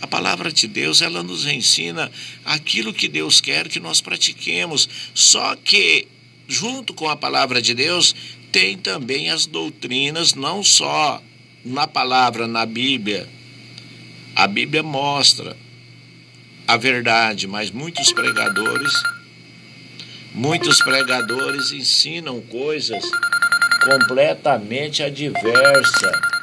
A 0.00 0.06
palavra 0.06 0.52
de 0.52 0.68
Deus, 0.68 1.00
ela 1.00 1.22
nos 1.22 1.46
ensina 1.46 2.12
aquilo 2.44 2.92
que 2.92 3.08
Deus 3.08 3.40
quer 3.40 3.68
que 3.68 3.80
nós 3.80 4.00
pratiquemos. 4.00 4.88
Só 5.14 5.56
que 5.56 6.06
junto 6.48 6.94
com 6.94 7.08
a 7.08 7.16
palavra 7.16 7.60
de 7.60 7.74
Deus, 7.74 8.14
tem 8.52 8.76
também 8.76 9.30
as 9.30 9.46
doutrinas, 9.46 10.34
não 10.34 10.62
só 10.62 11.22
na 11.64 11.86
palavra, 11.86 12.46
na 12.46 12.64
Bíblia. 12.66 13.28
A 14.36 14.46
Bíblia 14.46 14.82
mostra 14.82 15.56
a 16.66 16.76
verdade, 16.76 17.46
mas 17.46 17.70
muitos 17.70 18.12
pregadores, 18.12 18.92
muitos 20.32 20.78
pregadores 20.82 21.72
ensinam 21.72 22.40
coisas 22.40 23.04
completamente 23.84 25.02
adversas 25.02 26.34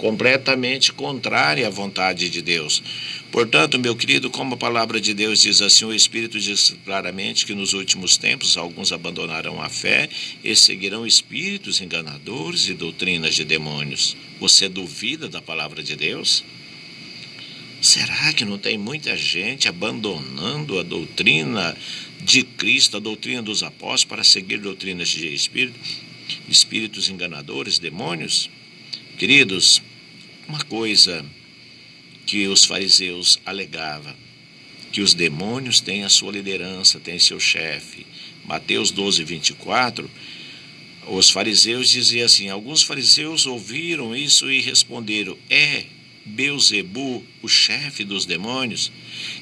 completamente 0.00 0.92
contrária 0.92 1.66
à 1.66 1.70
vontade 1.70 2.30
de 2.30 2.40
Deus. 2.40 2.82
Portanto, 3.30 3.78
meu 3.78 3.94
querido, 3.94 4.28
como 4.28 4.54
a 4.54 4.58
palavra 4.58 5.00
de 5.00 5.14
Deus 5.14 5.42
diz 5.42 5.62
assim, 5.62 5.84
o 5.84 5.94
Espírito 5.94 6.38
diz 6.40 6.74
claramente 6.84 7.46
que 7.46 7.54
nos 7.54 7.72
últimos 7.72 8.16
tempos 8.16 8.56
alguns 8.56 8.90
abandonarão 8.90 9.62
a 9.62 9.68
fé 9.68 10.08
e 10.42 10.56
seguirão 10.56 11.06
espíritos 11.06 11.80
enganadores 11.80 12.68
e 12.68 12.74
doutrinas 12.74 13.36
de 13.36 13.44
demônios. 13.44 14.16
Você 14.40 14.68
duvida 14.68 15.28
da 15.28 15.40
palavra 15.40 15.80
de 15.80 15.94
Deus? 15.94 16.42
Será 17.80 18.32
que 18.32 18.44
não 18.44 18.58
tem 18.58 18.76
muita 18.76 19.16
gente 19.16 19.68
abandonando 19.68 20.78
a 20.78 20.82
doutrina 20.82 21.76
de 22.20 22.42
Cristo, 22.42 22.96
a 22.96 23.00
doutrina 23.00 23.42
dos 23.42 23.62
apóstolos, 23.62 24.04
para 24.04 24.24
seguir 24.24 24.58
doutrinas 24.58 25.08
de 25.08 25.32
espírito, 25.32 25.78
espíritos 26.48 27.08
enganadores, 27.08 27.78
demônios? 27.78 28.50
Queridos, 29.16 29.80
uma 30.48 30.62
coisa 30.64 31.24
que 32.30 32.46
os 32.46 32.64
fariseus 32.64 33.40
alegavam, 33.44 34.14
que 34.92 35.00
os 35.00 35.14
demônios 35.14 35.80
têm 35.80 36.04
a 36.04 36.08
sua 36.08 36.30
liderança, 36.30 37.00
têm 37.00 37.18
seu 37.18 37.40
chefe. 37.40 38.06
Mateus 38.44 38.92
12, 38.92 39.24
24, 39.24 40.08
os 41.08 41.28
fariseus 41.28 41.90
diziam 41.90 42.24
assim: 42.24 42.48
alguns 42.48 42.84
fariseus 42.84 43.46
ouviram 43.46 44.14
isso 44.14 44.48
e 44.48 44.60
responderam: 44.60 45.36
É 45.50 45.86
Beuzebu, 46.24 47.26
o 47.42 47.48
chefe 47.48 48.04
dos 48.04 48.24
demônios, 48.24 48.92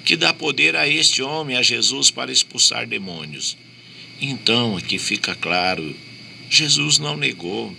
que 0.02 0.16
dá 0.16 0.32
poder 0.32 0.74
a 0.74 0.88
este 0.88 1.20
homem, 1.20 1.58
a 1.58 1.62
Jesus, 1.62 2.10
para 2.10 2.32
expulsar 2.32 2.86
demônios. 2.86 3.54
Então 4.18 4.78
aqui 4.78 4.98
fica 4.98 5.34
claro: 5.34 5.94
Jesus 6.48 6.98
não 6.98 7.18
negou, 7.18 7.76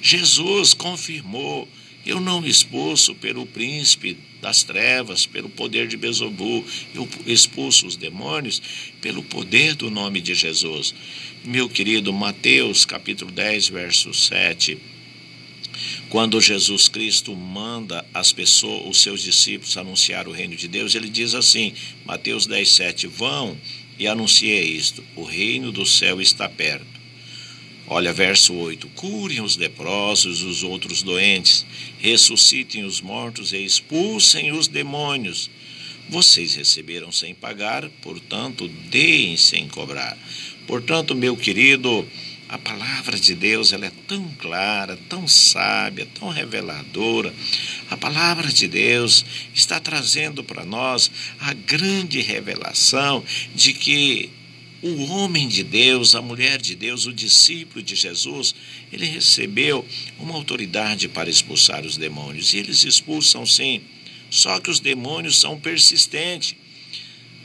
Jesus 0.00 0.72
confirmou 0.72 1.68
eu 2.06 2.20
não 2.20 2.40
me 2.42 2.50
expulso 2.50 3.14
pelo 3.14 3.46
príncipe 3.46 4.18
das 4.44 4.62
trevas, 4.62 5.24
pelo 5.24 5.48
poder 5.48 5.88
de 5.88 5.96
Bezobu. 5.96 6.62
Eu 6.94 7.08
expulso 7.26 7.86
os 7.86 7.96
demônios 7.96 8.60
pelo 9.00 9.22
poder 9.22 9.74
do 9.74 9.90
nome 9.90 10.20
de 10.20 10.34
Jesus. 10.34 10.94
Meu 11.42 11.66
querido 11.66 12.12
Mateus, 12.12 12.84
capítulo 12.84 13.30
10, 13.30 13.68
verso 13.68 14.12
7. 14.12 14.76
Quando 16.10 16.42
Jesus 16.42 16.88
Cristo 16.88 17.34
manda 17.34 18.04
as 18.12 18.32
pessoas, 18.32 18.86
os 18.86 19.00
seus 19.00 19.22
discípulos 19.22 19.78
anunciar 19.78 20.28
o 20.28 20.32
reino 20.32 20.54
de 20.54 20.68
Deus, 20.68 20.94
ele 20.94 21.08
diz 21.08 21.34
assim, 21.34 21.72
Mateus 22.04 22.46
10, 22.46 22.68
7, 22.68 23.06
vão 23.06 23.56
e 23.98 24.06
anunciei 24.06 24.64
isto, 24.64 25.02
o 25.16 25.24
reino 25.24 25.72
do 25.72 25.86
céu 25.86 26.20
está 26.20 26.50
perto. 26.50 26.93
Olha, 27.86 28.12
verso 28.12 28.54
8: 28.54 28.88
curem 28.88 29.40
os 29.40 29.56
leprosos, 29.56 30.42
os 30.42 30.62
outros 30.62 31.02
doentes, 31.02 31.66
ressuscitem 31.98 32.84
os 32.84 33.00
mortos 33.00 33.52
e 33.52 33.58
expulsem 33.58 34.52
os 34.52 34.68
demônios. 34.68 35.50
Vocês 36.08 36.54
receberam 36.54 37.10
sem 37.10 37.34
pagar, 37.34 37.88
portanto, 38.02 38.68
deem 38.68 39.36
sem 39.36 39.68
cobrar. 39.68 40.16
Portanto, 40.66 41.14
meu 41.14 41.36
querido, 41.36 42.06
a 42.48 42.58
palavra 42.58 43.18
de 43.18 43.34
Deus 43.34 43.72
ela 43.72 43.86
é 43.86 43.92
tão 44.06 44.28
clara, 44.38 44.98
tão 45.08 45.26
sábia, 45.26 46.06
tão 46.18 46.28
reveladora. 46.28 47.34
A 47.90 47.96
palavra 47.96 48.48
de 48.48 48.68
Deus 48.68 49.24
está 49.54 49.80
trazendo 49.80 50.44
para 50.44 50.64
nós 50.64 51.10
a 51.40 51.52
grande 51.52 52.20
revelação 52.20 53.24
de 53.54 53.72
que 53.72 54.30
o 54.84 55.10
homem 55.10 55.48
de 55.48 55.62
Deus, 55.62 56.14
a 56.14 56.20
mulher 56.20 56.60
de 56.60 56.74
Deus, 56.74 57.06
o 57.06 57.12
discípulo 57.12 57.82
de 57.82 57.96
Jesus, 57.96 58.54
ele 58.92 59.06
recebeu 59.06 59.82
uma 60.18 60.34
autoridade 60.34 61.08
para 61.08 61.30
expulsar 61.30 61.86
os 61.86 61.96
demônios. 61.96 62.52
E 62.52 62.58
eles 62.58 62.84
expulsam 62.84 63.46
sim, 63.46 63.80
só 64.30 64.60
que 64.60 64.68
os 64.68 64.80
demônios 64.80 65.40
são 65.40 65.58
persistentes. 65.58 66.54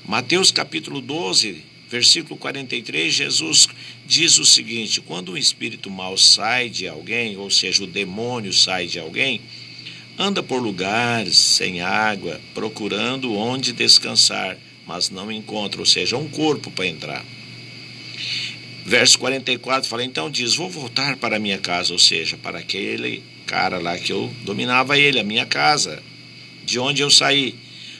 Mateus 0.05 0.51
capítulo 0.51 1.00
12, 1.00 1.63
versículo 1.89 2.36
43, 2.36 3.13
Jesus 3.13 3.69
diz 4.05 4.38
o 4.38 4.46
seguinte: 4.46 5.00
quando 5.00 5.31
um 5.31 5.38
espírito 5.38 5.89
mau 5.89 6.17
sai 6.17 6.67
de 6.67 6.89
alguém, 6.89 7.38
ou 7.38 7.50
seja, 7.50 7.86
o 7.86 7.88
demônio 7.88 8.51
sai 8.51 8.86
de 8.86 9.00
alguém, 9.00 9.39
anda 10.17 10.43
por 10.43 10.62
lugares 10.62 11.38
sem 11.38 11.79
água, 11.79 12.41
procurando 12.53 13.34
onde 13.34 13.72
descansar 13.72 14.58
mas 14.89 15.12
não 15.12 15.31
encontra, 15.31 15.79
ou 15.79 15.86
seja, 15.86 16.17
um 16.17 16.27
corpo 16.27 16.72
para 16.72 16.88
entrar. 16.88 17.24
Verso 18.84 19.19
44 19.19 19.88
fala: 19.88 20.03
Então 20.03 20.31
diz: 20.31 20.55
Vou 20.55 20.67
voltar 20.67 21.15
para 21.17 21.36
a 21.36 21.39
minha 21.39 21.60
casa, 21.60 21.93
ou 21.93 22.00
seja, 22.00 22.36
para 22.38 22.58
aquele 22.58 23.22
cara 23.46 23.77
lá 23.77 23.96
que 24.00 24.12
eu 24.12 24.34
dominava 24.41 24.98
ele, 24.98 25.19
a 25.19 25.24
minha 25.24 25.46
casa, 25.46 26.01
de 26.65 26.79
onde 26.79 27.03
eu 27.03 27.12
saí. 27.12 27.53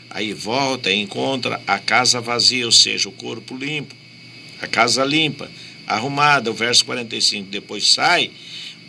Aí 0.10 0.34
volta 0.34 0.90
e 0.90 1.00
encontra 1.00 1.62
a 1.68 1.78
casa 1.78 2.20
vazia, 2.20 2.66
ou 2.66 2.72
seja, 2.72 3.08
o 3.08 3.12
corpo 3.12 3.56
limpo, 3.56 3.94
a 4.60 4.66
casa 4.66 5.06
limpa, 5.06 5.48
arrumada. 5.86 6.50
O 6.50 6.56
verso 6.56 6.84
45: 6.86 7.52
Depois 7.52 7.92
sai, 7.92 8.32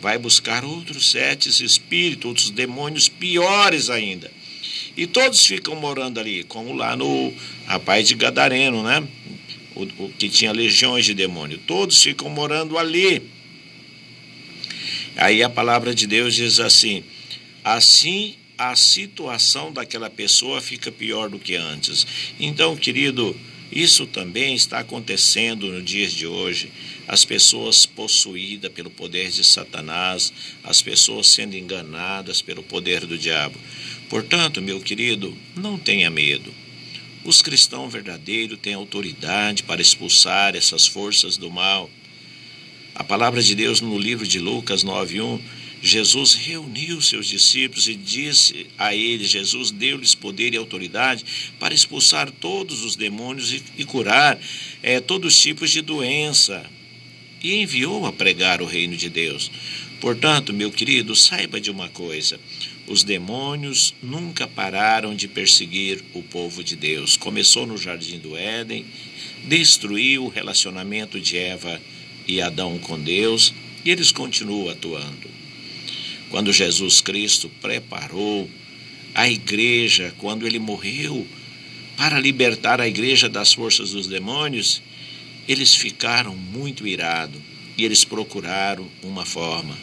vai 0.01 0.17
buscar 0.17 0.65
outros 0.65 1.11
sete 1.11 1.49
espíritos, 1.49 2.25
outros 2.25 2.49
demônios 2.49 3.07
piores 3.07 3.91
ainda 3.91 4.40
e 4.95 5.07
todos 5.07 5.45
ficam 5.45 5.75
morando 5.75 6.19
ali, 6.19 6.43
como 6.43 6.73
lá 6.73 6.95
no 6.95 7.33
rapaz 7.65 8.07
de 8.07 8.15
Gadareno, 8.15 8.83
né? 8.83 9.07
O, 9.75 9.83
o 9.83 10.13
que 10.17 10.27
tinha 10.27 10.51
legiões 10.51 11.05
de 11.05 11.13
demônio. 11.13 11.57
Todos 11.65 12.01
ficam 12.01 12.29
morando 12.29 12.77
ali. 12.77 13.21
Aí 15.15 15.41
a 15.41 15.49
palavra 15.49 15.95
de 15.95 16.05
Deus 16.05 16.35
diz 16.35 16.59
assim: 16.59 17.03
assim 17.63 18.35
a 18.57 18.75
situação 18.75 19.71
daquela 19.71 20.09
pessoa 20.09 20.61
fica 20.61 20.91
pior 20.91 21.29
do 21.29 21.39
que 21.39 21.55
antes. 21.55 22.05
Então, 22.39 22.75
querido, 22.75 23.35
isso 23.71 24.05
também 24.05 24.53
está 24.53 24.79
acontecendo 24.79 25.67
nos 25.67 25.83
dias 25.83 26.11
de 26.11 26.27
hoje. 26.27 26.71
As 27.07 27.25
pessoas 27.25 27.85
possuídas 27.85 28.71
pelo 28.71 28.89
poder 28.89 29.31
de 29.31 29.43
Satanás, 29.43 30.31
as 30.63 30.81
pessoas 30.81 31.27
sendo 31.27 31.55
enganadas 31.55 32.41
pelo 32.41 32.61
poder 32.61 33.05
do 33.05 33.17
diabo. 33.17 33.57
Portanto, 34.11 34.61
meu 34.61 34.81
querido, 34.81 35.33
não 35.55 35.77
tenha 35.77 36.09
medo. 36.09 36.53
Os 37.23 37.41
cristãos 37.41 37.93
verdadeiros 37.93 38.59
têm 38.61 38.73
autoridade 38.73 39.63
para 39.63 39.81
expulsar 39.81 40.53
essas 40.53 40.85
forças 40.85 41.37
do 41.37 41.49
mal. 41.49 41.89
A 42.93 43.05
palavra 43.05 43.41
de 43.41 43.55
Deus 43.55 43.79
no 43.79 43.97
livro 43.97 44.27
de 44.27 44.37
Lucas 44.37 44.83
9:1, 44.83 45.39
Jesus 45.81 46.33
reuniu 46.33 47.01
seus 47.01 47.25
discípulos 47.25 47.87
e 47.87 47.95
disse 47.95 48.67
a 48.77 48.93
eles, 48.93 49.29
Jesus 49.29 49.71
deu-lhes 49.71 50.13
poder 50.13 50.53
e 50.53 50.57
autoridade 50.57 51.23
para 51.57 51.73
expulsar 51.73 52.29
todos 52.29 52.83
os 52.83 52.97
demônios 52.97 53.53
e, 53.53 53.63
e 53.77 53.85
curar 53.85 54.37
é, 54.83 54.99
todos 54.99 55.35
os 55.35 55.41
tipos 55.41 55.71
de 55.71 55.79
doença. 55.81 56.69
E 57.41 57.53
enviou 57.53 58.05
a 58.05 58.11
pregar 58.11 58.61
o 58.61 58.65
reino 58.65 58.97
de 58.97 59.09
Deus. 59.09 59.49
Portanto, 60.01 60.51
meu 60.51 60.69
querido, 60.69 61.15
saiba 61.15 61.61
de 61.61 61.71
uma 61.71 61.87
coisa: 61.87 62.37
os 62.91 63.03
demônios 63.03 63.95
nunca 64.03 64.45
pararam 64.45 65.15
de 65.15 65.25
perseguir 65.25 66.03
o 66.13 66.21
povo 66.21 66.61
de 66.61 66.75
Deus. 66.75 67.15
Começou 67.15 67.65
no 67.65 67.77
jardim 67.77 68.19
do 68.19 68.35
Éden, 68.35 68.85
destruiu 69.45 70.25
o 70.25 70.29
relacionamento 70.29 71.19
de 71.19 71.37
Eva 71.37 71.81
e 72.27 72.41
Adão 72.41 72.77
com 72.79 72.99
Deus, 72.99 73.53
e 73.85 73.89
eles 73.89 74.11
continuam 74.11 74.69
atuando. 74.69 75.29
Quando 76.29 76.51
Jesus 76.51 76.99
Cristo 76.99 77.49
preparou 77.61 78.49
a 79.15 79.29
igreja, 79.29 80.13
quando 80.17 80.45
ele 80.45 80.59
morreu 80.59 81.25
para 81.95 82.19
libertar 82.19 82.81
a 82.81 82.87
igreja 82.87 83.29
das 83.29 83.53
forças 83.53 83.91
dos 83.91 84.07
demônios, 84.07 84.81
eles 85.47 85.73
ficaram 85.73 86.35
muito 86.35 86.85
irados 86.85 87.39
e 87.77 87.85
eles 87.85 88.03
procuraram 88.03 88.85
uma 89.01 89.25
forma. 89.25 89.77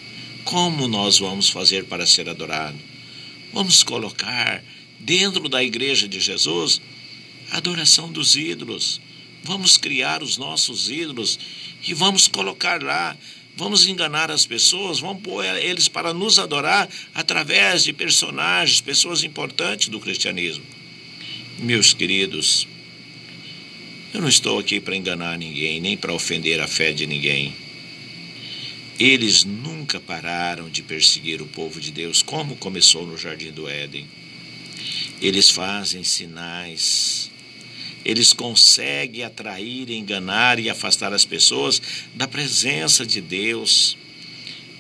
Como 0.45 0.87
nós 0.87 1.19
vamos 1.19 1.49
fazer 1.49 1.85
para 1.85 2.07
ser 2.07 2.29
adorado? 2.29 2.88
Vamos 3.53 3.83
colocar 3.83 4.63
dentro 4.99 5.49
da 5.49 5.63
igreja 5.63 6.07
de 6.07 6.21
Jesus 6.21 6.81
a 7.51 7.59
adoração 7.59 8.11
dos 8.13 8.37
ídolos. 8.37 9.01
Vamos 9.43 9.77
criar 9.77 10.23
os 10.23 10.37
nossos 10.37 10.91
ídolos 10.91 11.39
e 11.87 11.95
vamos 11.95 12.29
colocar 12.29 12.83
lá. 12.83 13.17
Vamos 13.57 13.89
enganar 13.89 14.31
as 14.31 14.47
pessoas, 14.47 15.01
vamos 15.01 15.23
pôr 15.23 15.45
eles 15.45 15.89
para 15.89 16.15
nos 16.15 16.39
adorar 16.39 16.89
através 17.13 17.83
de 17.83 17.93
personagens, 17.93 18.81
pessoas 18.81 19.25
importantes 19.25 19.89
do 19.89 19.99
cristianismo. 19.99 20.65
Meus 21.59 21.93
queridos, 21.93 22.69
eu 24.15 24.21
não 24.21 24.29
estou 24.29 24.61
aqui 24.61 24.79
para 24.79 24.95
enganar 24.95 25.37
ninguém, 25.37 25.81
nem 25.81 25.97
para 25.97 26.15
ofender 26.15 26.61
a 26.61 26.69
fé 26.69 26.93
de 26.93 27.05
ninguém. 27.05 27.53
Eles 28.99 29.45
nunca 29.45 30.01
pararam 30.01 30.69
de 30.69 30.83
perseguir 30.83 31.41
o 31.41 31.47
povo 31.47 31.81
de 31.81 31.93
Deus, 31.93 32.21
como 32.21 32.57
começou 32.57 33.07
no 33.07 33.17
jardim 33.17 33.53
do 33.53 33.69
Éden. 33.69 34.09
Eles 35.21 35.51
fazem 35.51 36.03
sinais. 36.03 37.31
Eles 38.05 38.33
conseguem 38.33 39.23
atrair, 39.23 39.91
enganar 39.91 40.59
e 40.59 40.69
afastar 40.69 41.13
as 41.13 41.25
pessoas 41.25 41.81
da 42.15 42.27
presença 42.27 43.07
de 43.07 43.21
Deus. 43.21 43.97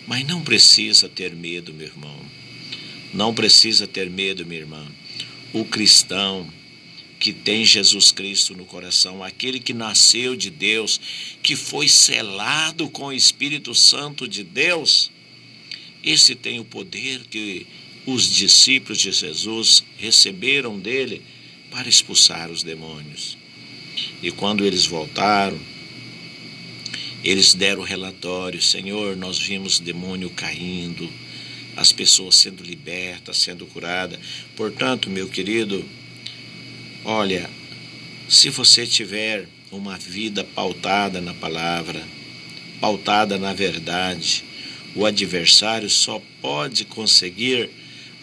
Mas 0.06 0.26
não 0.26 0.42
precisa 0.42 1.08
ter 1.08 1.34
medo, 1.34 1.72
meu 1.72 1.86
irmão. 1.86 2.18
Não 3.14 3.32
precisa 3.32 3.86
ter 3.86 4.10
medo, 4.10 4.44
minha 4.44 4.60
irmã. 4.60 4.86
O 5.52 5.64
cristão 5.64 6.46
que 7.18 7.32
tem 7.32 7.64
Jesus 7.64 8.12
Cristo 8.12 8.54
no 8.54 8.64
coração, 8.64 9.22
aquele 9.22 9.58
que 9.58 9.74
nasceu 9.74 10.36
de 10.36 10.50
Deus, 10.50 11.00
que 11.42 11.56
foi 11.56 11.88
selado 11.88 12.88
com 12.88 13.06
o 13.06 13.12
Espírito 13.12 13.74
Santo 13.74 14.28
de 14.28 14.44
Deus, 14.44 15.10
esse 16.02 16.34
tem 16.34 16.60
o 16.60 16.64
poder 16.64 17.24
que 17.28 17.66
os 18.06 18.30
discípulos 18.34 18.98
de 18.98 19.12
Jesus 19.12 19.82
receberam 19.98 20.78
dele 20.78 21.22
para 21.70 21.88
expulsar 21.88 22.50
os 22.50 22.62
demônios. 22.62 23.36
E 24.22 24.30
quando 24.30 24.64
eles 24.64 24.86
voltaram, 24.86 25.58
eles 27.22 27.52
deram 27.52 27.82
relatório: 27.82 28.62
Senhor, 28.62 29.16
nós 29.16 29.38
vimos 29.38 29.80
demônio 29.80 30.30
caindo, 30.30 31.12
as 31.76 31.92
pessoas 31.92 32.36
sendo 32.36 32.62
libertas, 32.62 33.38
sendo 33.38 33.66
curadas. 33.66 34.18
Portanto, 34.56 35.10
meu 35.10 35.28
querido, 35.28 35.84
Olha, 37.04 37.48
se 38.28 38.50
você 38.50 38.84
tiver 38.84 39.46
uma 39.70 39.96
vida 39.96 40.42
pautada 40.42 41.20
na 41.20 41.32
palavra, 41.32 42.04
pautada 42.80 43.38
na 43.38 43.54
verdade, 43.54 44.44
o 44.96 45.06
adversário 45.06 45.88
só 45.88 46.20
pode 46.42 46.84
conseguir 46.84 47.70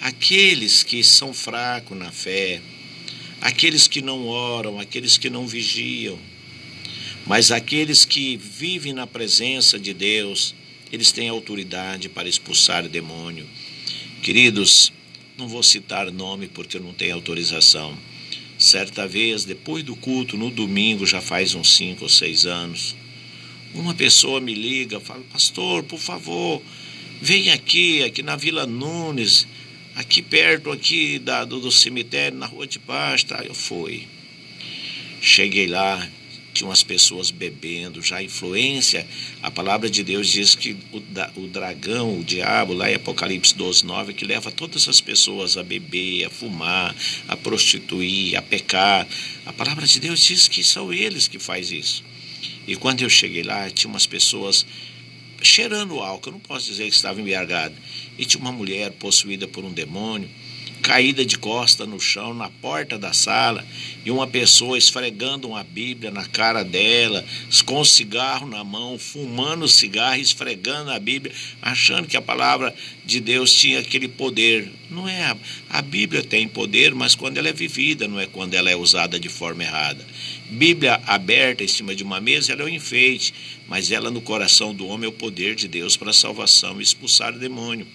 aqueles 0.01 0.83
que 0.83 1.01
são 1.05 1.33
fracos 1.33 1.97
na 1.97 2.11
fé, 2.11 2.61
aqueles 3.39 3.87
que 3.87 4.01
não 4.01 4.27
oram, 4.27 4.77
aqueles 4.77 5.17
que 5.17 5.29
não 5.29 5.47
vigiam. 5.47 6.19
Mas 7.25 7.51
aqueles 7.51 8.03
que 8.03 8.35
vivem 8.35 8.91
na 8.91 9.07
presença 9.07 9.79
de 9.79 9.93
Deus, 9.93 10.53
eles 10.91 11.13
têm 11.13 11.29
autoridade 11.29 12.09
para 12.09 12.27
expulsar 12.27 12.83
o 12.83 12.89
demônio. 12.89 13.47
Queridos, 14.21 14.91
não 15.37 15.47
vou 15.47 15.63
citar 15.63 16.11
nome 16.11 16.47
porque 16.49 16.75
eu 16.75 16.81
não 16.81 16.93
tenho 16.93 17.15
autorização 17.15 17.97
Certa 18.65 19.07
vez, 19.07 19.45
depois 19.45 19.83
do 19.83 19.95
culto, 19.95 20.35
no 20.35 20.49
domingo, 20.49 21.05
já 21.05 21.21
faz 21.21 21.53
uns 21.53 21.75
cinco 21.75 22.05
ou 22.05 22.09
seis 22.09 22.47
anos, 22.47 22.95
uma 23.75 23.93
pessoa 23.93 24.41
me 24.41 24.55
liga, 24.55 24.99
fala, 24.99 25.21
pastor, 25.31 25.83
por 25.83 25.99
favor, 25.99 26.63
vem 27.21 27.51
aqui, 27.51 28.01
aqui 28.01 28.23
na 28.23 28.35
Vila 28.35 28.65
Nunes, 28.65 29.45
aqui 29.93 30.19
perto 30.19 30.71
aqui 30.71 31.19
da, 31.19 31.45
do, 31.45 31.59
do 31.59 31.71
cemitério, 31.71 32.39
na 32.39 32.47
rua 32.47 32.65
de 32.65 32.79
baixo, 32.79 33.27
tá? 33.27 33.43
Eu 33.45 33.53
fui. 33.53 34.07
Cheguei 35.21 35.67
lá, 35.67 36.09
tinha 36.55 36.69
umas 36.69 36.81
pessoas 36.81 37.31
bebendo, 37.31 38.01
já 38.01 38.23
influência. 38.23 39.05
A 39.43 39.51
palavra 39.51 39.89
de 39.89 40.03
Deus 40.03 40.31
diz 40.31 40.55
que 40.55 40.77
o, 40.91 41.03
o 41.41 41.47
dragão, 41.47 42.17
o 42.19 42.23
diabo, 42.23 42.73
lá 42.73 42.89
em 42.89 42.95
Apocalipse 42.95 43.53
12, 43.53 43.85
9, 43.85 44.13
que 44.13 44.25
leva 44.25 44.49
todas 44.49 44.87
as 44.87 45.01
pessoas 45.01 45.57
a 45.57 45.63
beber, 45.63 46.25
a 46.25 46.29
fumar, 46.29 46.95
a 47.27 47.35
prostituir, 47.35 48.37
a 48.37 48.41
pecar. 48.41 49.05
A 49.45 49.51
palavra 49.51 49.85
de 49.85 49.99
Deus 49.99 50.21
diz 50.23 50.47
que 50.47 50.63
são 50.63 50.93
eles 50.93 51.27
que 51.27 51.37
faz 51.37 51.71
isso. 51.71 52.01
E 52.65 52.75
quando 52.77 53.01
eu 53.01 53.09
cheguei 53.09 53.43
lá, 53.43 53.69
tinha 53.69 53.91
umas 53.91 54.07
pessoas 54.07 54.65
cheirando 55.41 55.99
álcool, 55.99 56.29
eu 56.29 56.33
não 56.33 56.39
posso 56.39 56.67
dizer 56.67 56.85
que 56.85 56.95
estava 56.95 57.19
embriagado. 57.19 57.75
E 58.17 58.25
tinha 58.25 58.41
uma 58.41 58.51
mulher 58.51 58.91
possuída 58.93 59.45
por 59.45 59.65
um 59.65 59.73
demônio 59.73 60.29
caída 60.85 61.25
de 61.25 61.35
costa 61.35 61.83
no 61.83 61.99
chão, 61.99 62.31
na 62.31 62.47
porta 62.47 62.95
da 62.95 63.11
sala, 63.11 63.65
e 64.05 64.11
uma 64.11 64.27
pessoa 64.27 64.77
esfregando 64.77 65.47
uma 65.47 65.63
Bíblia 65.63 66.11
na 66.11 66.27
cara 66.27 66.61
dela, 66.61 67.25
com 67.65 67.81
um 67.81 67.83
cigarro 67.83 68.45
na 68.45 68.63
mão, 68.63 68.95
fumando 68.99 69.67
cigarro, 69.67 70.21
esfregando 70.21 70.91
a 70.91 70.99
Bíblia, 70.99 71.33
achando 71.59 72.07
que 72.07 72.15
a 72.15 72.21
palavra 72.21 72.71
de 73.03 73.19
Deus 73.19 73.51
tinha 73.51 73.79
aquele 73.79 74.07
poder. 74.07 74.71
Não 74.87 75.09
é. 75.09 75.35
A 75.71 75.81
Bíblia 75.81 76.23
tem 76.23 76.47
poder, 76.47 76.93
mas 76.93 77.15
quando 77.15 77.39
ela 77.39 77.49
é 77.49 77.53
vivida, 77.53 78.07
não 78.07 78.19
é 78.19 78.27
quando 78.27 78.53
ela 78.53 78.69
é 78.69 78.75
usada 78.75 79.19
de 79.19 79.27
forma 79.27 79.63
errada. 79.63 80.05
Bíblia 80.51 81.01
aberta 81.07 81.63
em 81.63 81.67
cima 81.67 81.95
de 81.95 82.03
uma 82.03 82.21
mesa, 82.21 82.53
ela 82.53 82.61
é 82.61 82.65
um 82.65 82.69
enfeite, 82.69 83.33
mas 83.67 83.89
ela 83.89 84.11
no 84.11 84.21
coração 84.21 84.71
do 84.71 84.85
homem 84.85 85.07
é 85.07 85.09
o 85.09 85.11
poder 85.11 85.55
de 85.55 85.67
Deus 85.67 85.97
para 85.97 86.11
a 86.11 86.13
salvação 86.13 86.79
e 86.79 86.83
expulsar 86.83 87.33
o 87.33 87.39
demônio. 87.39 87.87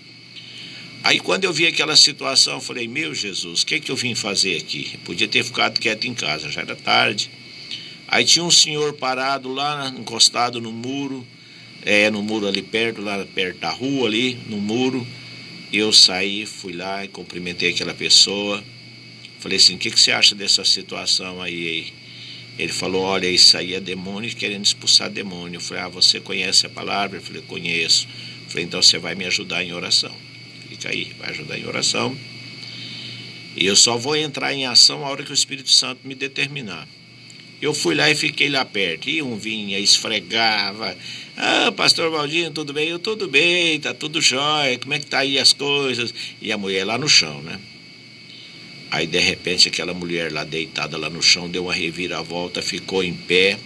Aí 1.02 1.18
quando 1.18 1.44
eu 1.44 1.52
vi 1.52 1.66
aquela 1.66 1.96
situação, 1.96 2.54
eu 2.54 2.60
falei, 2.60 2.86
meu 2.86 3.14
Jesus, 3.14 3.62
o 3.62 3.66
que, 3.66 3.80
que 3.80 3.90
eu 3.90 3.96
vim 3.96 4.14
fazer 4.14 4.58
aqui? 4.58 4.90
Eu 4.92 5.00
podia 5.00 5.26
ter 5.26 5.42
ficado 5.42 5.80
quieto 5.80 6.06
em 6.06 6.12
casa, 6.12 6.50
já 6.50 6.60
era 6.60 6.76
tarde. 6.76 7.30
Aí 8.06 8.22
tinha 8.24 8.44
um 8.44 8.50
senhor 8.50 8.92
parado 8.92 9.48
lá, 9.50 9.88
encostado 9.96 10.60
no 10.60 10.70
muro, 10.70 11.26
é, 11.82 12.10
no 12.10 12.22
muro 12.22 12.46
ali 12.46 12.60
perto, 12.60 13.00
lá 13.00 13.24
perto 13.24 13.60
da 13.60 13.70
rua 13.70 14.08
ali, 14.08 14.38
no 14.46 14.58
muro. 14.58 15.06
Eu 15.72 15.90
saí, 15.90 16.44
fui 16.44 16.74
lá 16.74 17.04
e 17.04 17.08
cumprimentei 17.08 17.70
aquela 17.70 17.94
pessoa. 17.94 18.62
Falei 19.38 19.56
assim, 19.56 19.76
o 19.76 19.78
que, 19.78 19.90
que 19.90 19.98
você 19.98 20.12
acha 20.12 20.34
dessa 20.34 20.64
situação 20.66 21.40
aí? 21.40 21.94
Ele 22.58 22.72
falou, 22.72 23.02
olha, 23.04 23.26
isso 23.26 23.56
aí 23.56 23.72
é 23.72 23.80
demônio 23.80 24.34
querendo 24.36 24.66
expulsar 24.66 25.08
demônio. 25.08 25.56
Eu 25.56 25.60
falei, 25.62 25.82
ah, 25.82 25.88
você 25.88 26.20
conhece 26.20 26.66
a 26.66 26.68
palavra? 26.68 27.16
Eu 27.16 27.22
falei, 27.22 27.40
conheço. 27.40 28.06
Eu 28.44 28.50
falei, 28.50 28.66
então 28.66 28.82
você 28.82 28.98
vai 28.98 29.14
me 29.14 29.24
ajudar 29.24 29.64
em 29.64 29.72
oração 29.72 30.29
fica 30.70 30.88
aí, 30.88 31.12
vai 31.18 31.30
ajudar 31.30 31.58
em 31.58 31.66
oração. 31.66 32.16
E 33.56 33.66
eu 33.66 33.74
só 33.74 33.96
vou 33.96 34.16
entrar 34.16 34.54
em 34.54 34.66
ação 34.66 35.04
a 35.04 35.10
hora 35.10 35.24
que 35.24 35.32
o 35.32 35.34
Espírito 35.34 35.70
Santo 35.70 36.06
me 36.06 36.14
determinar. 36.14 36.86
Eu 37.60 37.74
fui 37.74 37.94
lá 37.94 38.08
e 38.08 38.14
fiquei 38.14 38.48
lá 38.48 38.64
perto. 38.64 39.10
E 39.10 39.20
um 39.20 39.36
vinha, 39.36 39.78
esfregava. 39.78 40.96
Ah, 41.36 41.72
pastor 41.72 42.10
Valdinho, 42.10 42.50
tudo 42.52 42.72
bem? 42.72 42.88
Eu, 42.88 42.98
tudo 42.98 43.28
bem, 43.28 43.78
tá 43.80 43.92
tudo 43.92 44.20
jóia. 44.20 44.78
Como 44.78 44.94
é 44.94 44.98
que 44.98 45.06
tá 45.06 45.18
aí 45.18 45.38
as 45.38 45.52
coisas? 45.52 46.14
E 46.40 46.52
a 46.52 46.56
mulher 46.56 46.84
lá 46.84 46.96
no 46.96 47.08
chão, 47.08 47.42
né? 47.42 47.58
Aí, 48.90 49.06
de 49.06 49.18
repente, 49.18 49.68
aquela 49.68 49.92
mulher 49.92 50.32
lá 50.32 50.42
deitada 50.42 50.96
lá 50.96 51.10
no 51.10 51.22
chão 51.22 51.48
deu 51.48 51.64
uma 51.64 51.74
reviravolta, 51.74 52.62
ficou 52.62 53.04
em 53.04 53.14
pé, 53.14 53.58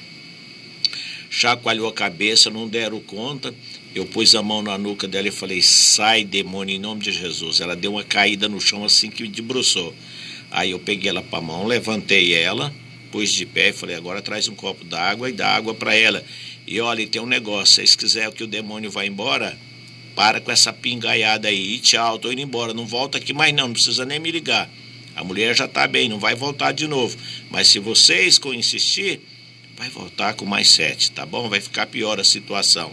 chacoalhou 1.31 1.89
a 1.89 1.93
cabeça, 1.93 2.51
não 2.51 2.69
deram 2.69 3.01
conta. 3.01 3.55
Eu 3.95 4.05
pus 4.05 4.35
a 4.35 4.43
mão 4.43 4.61
na 4.61 4.77
nuca 4.77 5.07
dela 5.07 5.29
e 5.29 5.31
falei: 5.31 5.63
sai, 5.63 6.25
demônio, 6.25 6.75
em 6.75 6.81
nome 6.81 7.03
de 7.03 7.13
Jesus. 7.13 7.61
Ela 7.61 7.77
deu 7.77 7.93
uma 7.93 8.03
caída 8.03 8.49
no 8.49 8.61
chão 8.61 8.85
assim 8.85 9.09
que 9.09 9.27
debruçou. 9.29 9.95
Aí 10.51 10.73
eu 10.73 10.81
peguei 10.81 11.11
ela 11.11 11.23
para 11.23 11.39
a 11.39 11.43
mão, 11.43 11.65
levantei 11.65 12.35
ela, 12.35 12.75
pus 13.13 13.33
de 13.33 13.47
pé 13.47 13.69
e 13.69 13.73
falei: 13.73 13.95
agora 13.95 14.21
traz 14.21 14.49
um 14.49 14.55
copo 14.55 14.85
d'água 14.85 15.29
e 15.29 15.33
dá 15.33 15.49
água 15.49 15.75
para 15.75 15.95
ela. 15.95 16.25
E 16.67 16.81
olha, 16.81 17.07
tem 17.07 17.23
um 17.23 17.27
negócio: 17.27 17.67
se 17.67 17.75
vocês 17.75 17.97
quiserem 17.97 18.33
que 18.33 18.43
o 18.43 18.49
demônio 18.49 18.91
vá 18.91 19.07
embora, 19.07 19.57
para 20.17 20.41
com 20.41 20.51
essa 20.51 20.73
pingaiada 20.73 21.47
aí. 21.47 21.75
E 21.75 21.79
tchau, 21.79 22.19
tô 22.19 22.33
indo 22.33 22.41
embora. 22.41 22.75
Não 22.75 22.87
volta 22.87 23.19
aqui 23.19 23.33
mais 23.33 23.55
não, 23.55 23.69
não 23.69 23.75
precisa 23.75 24.05
nem 24.05 24.19
me 24.19 24.33
ligar. 24.33 24.69
A 25.15 25.23
mulher 25.23 25.55
já 25.55 25.67
está 25.67 25.87
bem, 25.87 26.09
não 26.09 26.19
vai 26.19 26.35
voltar 26.35 26.73
de 26.73 26.89
novo. 26.89 27.17
Mas 27.49 27.69
se 27.69 27.79
vocês 27.79 28.39
com 28.39 28.53
insistir, 28.53 29.21
vai 29.77 29.89
voltar 29.89 30.35
com 30.35 30.45
mais 30.45 30.69
sete, 30.69 31.13
tá 31.13 31.25
bom? 31.25 31.49
Vai 31.49 31.61
ficar 31.61 31.87
pior 31.87 32.19
a 32.19 32.25
situação. 32.25 32.93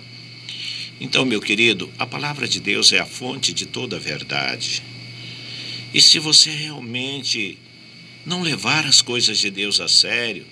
Então, 1.03 1.25
meu 1.25 1.41
querido, 1.41 1.91
a 1.97 2.05
palavra 2.05 2.47
de 2.47 2.59
Deus 2.59 2.93
é 2.93 2.99
a 2.99 3.07
fonte 3.07 3.53
de 3.53 3.65
toda 3.65 3.95
a 3.95 3.99
verdade. 3.99 4.83
E 5.91 5.99
se 5.99 6.19
você 6.19 6.51
realmente 6.51 7.57
não 8.23 8.43
levar 8.43 8.85
as 8.85 9.01
coisas 9.01 9.39
de 9.39 9.49
Deus 9.49 9.81
a 9.81 9.87
sério, 9.87 10.45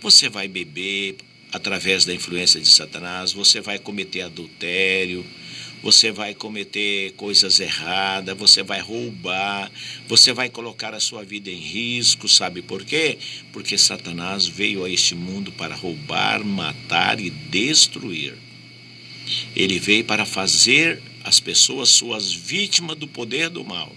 você 0.00 0.28
vai 0.28 0.46
beber 0.46 1.16
através 1.50 2.04
da 2.04 2.14
influência 2.14 2.60
de 2.60 2.68
Satanás, 2.68 3.32
você 3.32 3.60
vai 3.60 3.80
cometer 3.80 4.20
adultério, 4.20 5.26
você 5.82 6.12
vai 6.12 6.34
cometer 6.34 7.10
coisas 7.14 7.58
erradas, 7.58 8.38
você 8.38 8.62
vai 8.62 8.80
roubar, 8.80 9.72
você 10.06 10.32
vai 10.32 10.48
colocar 10.48 10.94
a 10.94 11.00
sua 11.00 11.24
vida 11.24 11.50
em 11.50 11.58
risco, 11.58 12.28
sabe 12.28 12.62
por 12.62 12.84
quê? 12.84 13.18
Porque 13.52 13.76
Satanás 13.76 14.46
veio 14.46 14.84
a 14.84 14.88
este 14.88 15.16
mundo 15.16 15.50
para 15.50 15.74
roubar, 15.74 16.44
matar 16.44 17.18
e 17.18 17.28
destruir. 17.28 18.49
Ele 19.54 19.78
veio 19.78 20.04
para 20.04 20.24
fazer 20.24 21.02
as 21.24 21.40
pessoas 21.40 21.90
suas 21.90 22.32
vítimas 22.32 22.96
do 22.96 23.06
poder 23.06 23.48
do 23.48 23.64
mal. 23.64 23.94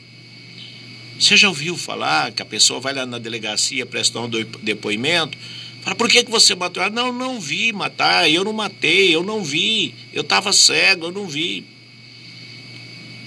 Você 1.20 1.38
já 1.38 1.48
ouviu 1.48 1.78
falar 1.78 2.32
que 2.32 2.42
a 2.42 2.46
pessoa 2.46 2.80
vai 2.80 2.94
lá 2.94 3.06
na 3.06 3.18
delegacia 3.18 3.86
prestar 3.86 4.22
um 4.22 4.30
depoimento? 4.30 5.38
Fala, 5.82 5.96
por 5.96 6.10
que, 6.10 6.24
que 6.24 6.32
você 6.32 6.56
matou? 6.56 6.82
Ah, 6.82 6.90
não, 6.90 7.12
não 7.12 7.40
vi 7.40 7.72
matar, 7.74 8.30
eu 8.30 8.44
não 8.44 8.54
matei, 8.54 9.14
eu 9.14 9.24
não 9.24 9.44
vi, 9.44 9.94
eu 10.14 10.22
estava 10.22 10.52
cego, 10.54 11.08
eu 11.08 11.12
não 11.12 11.28
vi. 11.28 11.66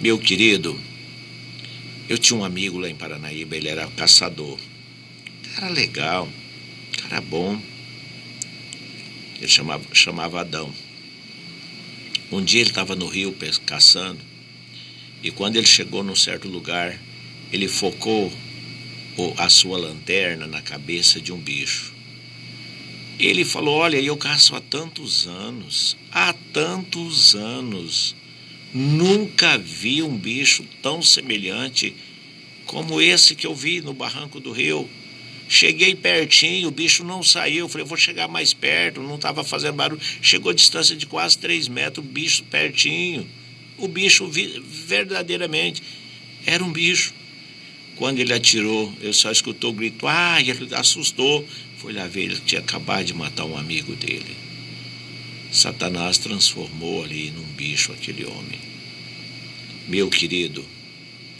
Meu 0.01 0.19
querido, 0.19 0.79
eu 2.09 2.19
tinha 2.19 2.39
um 2.39 2.45
amigo 2.45 2.79
lá 2.79 2.89
em 2.89 2.95
Paranaíba, 2.95 3.57
ele 3.57 3.69
era 3.69 3.87
caçador. 3.89 4.59
Cara 5.55 5.69
legal, 5.69 6.29
cara 7.03 7.21
bom. 7.21 7.61
Ele 9.39 9.49
chamava, 9.49 9.85
chamava 9.93 10.41
Adão. 10.41 10.73
Um 12.31 12.43
dia 12.43 12.61
ele 12.61 12.71
estava 12.71 12.97
no 12.97 13.07
rio 13.07 13.35
caçando 13.65 14.21
e 15.23 15.31
quando 15.31 15.57
ele 15.57 15.67
chegou 15.67 16.05
num 16.05 16.15
certo 16.15 16.47
lugar, 16.47 16.99
ele 17.53 17.69
focou 17.69 18.33
a 19.37 19.49
sua 19.49 19.79
lanterna 19.79 20.47
na 20.47 20.61
cabeça 20.61 21.21
de 21.21 21.33
um 21.33 21.39
bicho. 21.39 21.93
Ele 23.19 23.45
falou: 23.45 23.77
Olha, 23.77 23.97
eu 23.97 24.17
caço 24.17 24.55
há 24.55 24.61
tantos 24.61 25.27
anos, 25.27 25.97
há 26.13 26.33
tantos 26.53 27.35
anos, 27.35 28.15
nunca 28.75 29.57
vi 29.57 30.03
um 30.03 30.17
bicho 30.17 30.65
tão 30.83 31.01
semelhante 31.01 31.95
como 32.67 33.01
esse 33.01 33.35
que 33.35 33.47
eu 33.47 33.55
vi 33.55 33.81
no 33.81 33.95
barranco 33.95 34.39
do 34.39 34.53
rio. 34.53 34.89
Cheguei 35.49 35.95
pertinho, 35.95 36.69
o 36.69 36.71
bicho 36.71 37.05
não 37.05 37.23
saiu. 37.23 37.69
Falei, 37.69 37.87
vou 37.87 37.97
chegar 37.97 38.29
mais 38.29 38.53
perto, 38.53 39.01
não 39.01 39.15
estava 39.17 39.45
fazendo 39.45 39.75
barulho. 39.75 40.01
Chegou 40.21 40.51
a 40.51 40.55
distância 40.55 40.97
de 40.97 41.07
quase 41.07 41.39
3 41.39 41.69
metros, 41.69 42.05
o 42.05 42.09
bicho 42.09 42.43
pertinho. 42.45 43.29
O 43.79 43.87
bicho 43.87 44.29
verdadeiramente 44.29 45.83
era 46.45 46.65
um 46.65 46.73
bicho. 46.73 47.15
Quando 47.97 48.19
ele 48.19 48.33
atirou, 48.33 48.93
eu 49.01 49.13
só 49.13 49.31
escutou 49.31 49.71
o 49.71 49.75
grito, 49.75 50.07
ah, 50.07 50.41
ele 50.41 50.75
assustou. 50.75 51.47
Foi 51.79 51.93
lá 51.93 52.07
ver, 52.07 52.25
ele 52.25 52.41
tinha 52.41 52.61
acabado 52.61 53.05
de 53.05 53.15
matar 53.15 53.45
um 53.45 53.57
amigo 53.57 53.95
dele. 53.95 54.37
Satanás 55.53 56.19
transformou 56.19 57.05
ali 57.05 57.31
num 57.31 57.45
bicho 57.55 57.93
aquele 57.93 58.25
homem. 58.25 58.59
Meu 59.89 60.09
querido, 60.11 60.65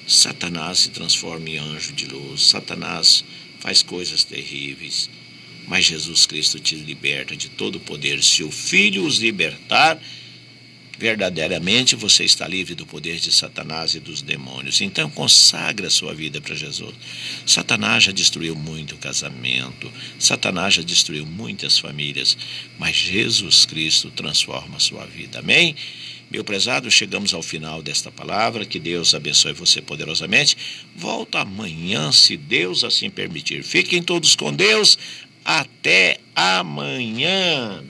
Satanás 0.07 0.79
se 0.79 0.91
transforma 0.91 1.49
em 1.51 1.59
anjo 1.59 1.93
de 1.93 2.07
luz. 2.07 2.43
Satanás 2.43 3.25
faz 3.67 3.83
coisas 3.83 4.23
terríveis. 4.23 5.11
Mas 5.67 5.87
Jesus 5.87 6.25
Cristo 6.25 6.61
te 6.61 6.77
liberta 6.77 7.35
de 7.35 7.49
todo 7.49 7.77
o 7.77 7.81
poder. 7.81 8.23
Se 8.23 8.45
o 8.45 8.51
Filho 8.53 9.05
os 9.05 9.19
libertar, 9.19 10.01
verdadeiramente 10.97 11.97
você 11.97 12.23
está 12.23 12.47
livre 12.47 12.77
do 12.77 12.87
poder 12.87 13.19
de 13.19 13.33
Satanás 13.33 13.97
e 13.97 13.99
dos 13.99 14.23
demônios. 14.23 14.81
Então 14.81 15.11
consagra 15.11 15.89
a 15.89 15.91
sua 15.91 16.15
vida 16.15 16.41
para 16.41 16.55
Jesus. 16.55 16.95
Satanás 17.45 18.05
já 18.05 18.13
destruiu 18.13 18.55
muito 18.55 18.97
casamento, 18.99 19.93
Satanás 20.17 20.75
já 20.75 20.83
destruiu 20.83 21.27
muitas 21.27 21.77
famílias, 21.77 22.39
mas 22.79 22.95
Jesus 22.95 23.67
Cristo 23.67 24.13
transforma 24.13 24.77
a 24.77 24.81
sua 24.81 25.05
vida. 25.07 25.41
Amém? 25.41 25.75
Meu 26.31 26.43
prezado, 26.43 26.91
chegamos 26.91 27.33
ao 27.33 27.43
final 27.43 27.83
desta 27.83 28.11
palavra. 28.11 28.65
Que 28.65 28.79
Deus 28.79 29.15
abençoe 29.15 29.53
você 29.53 29.81
poderosamente. 29.81 30.57
Volta 30.95 31.41
amanhã, 31.41 32.11
se 32.11 32.37
Deus 32.37 32.83
assim 32.83 33.09
permitir. 33.09 33.63
Fiquem 33.63 34.03
todos 34.03 34.35
com 34.35 34.53
Deus. 34.53 34.99
Até 35.45 36.19
amanhã. 36.35 37.85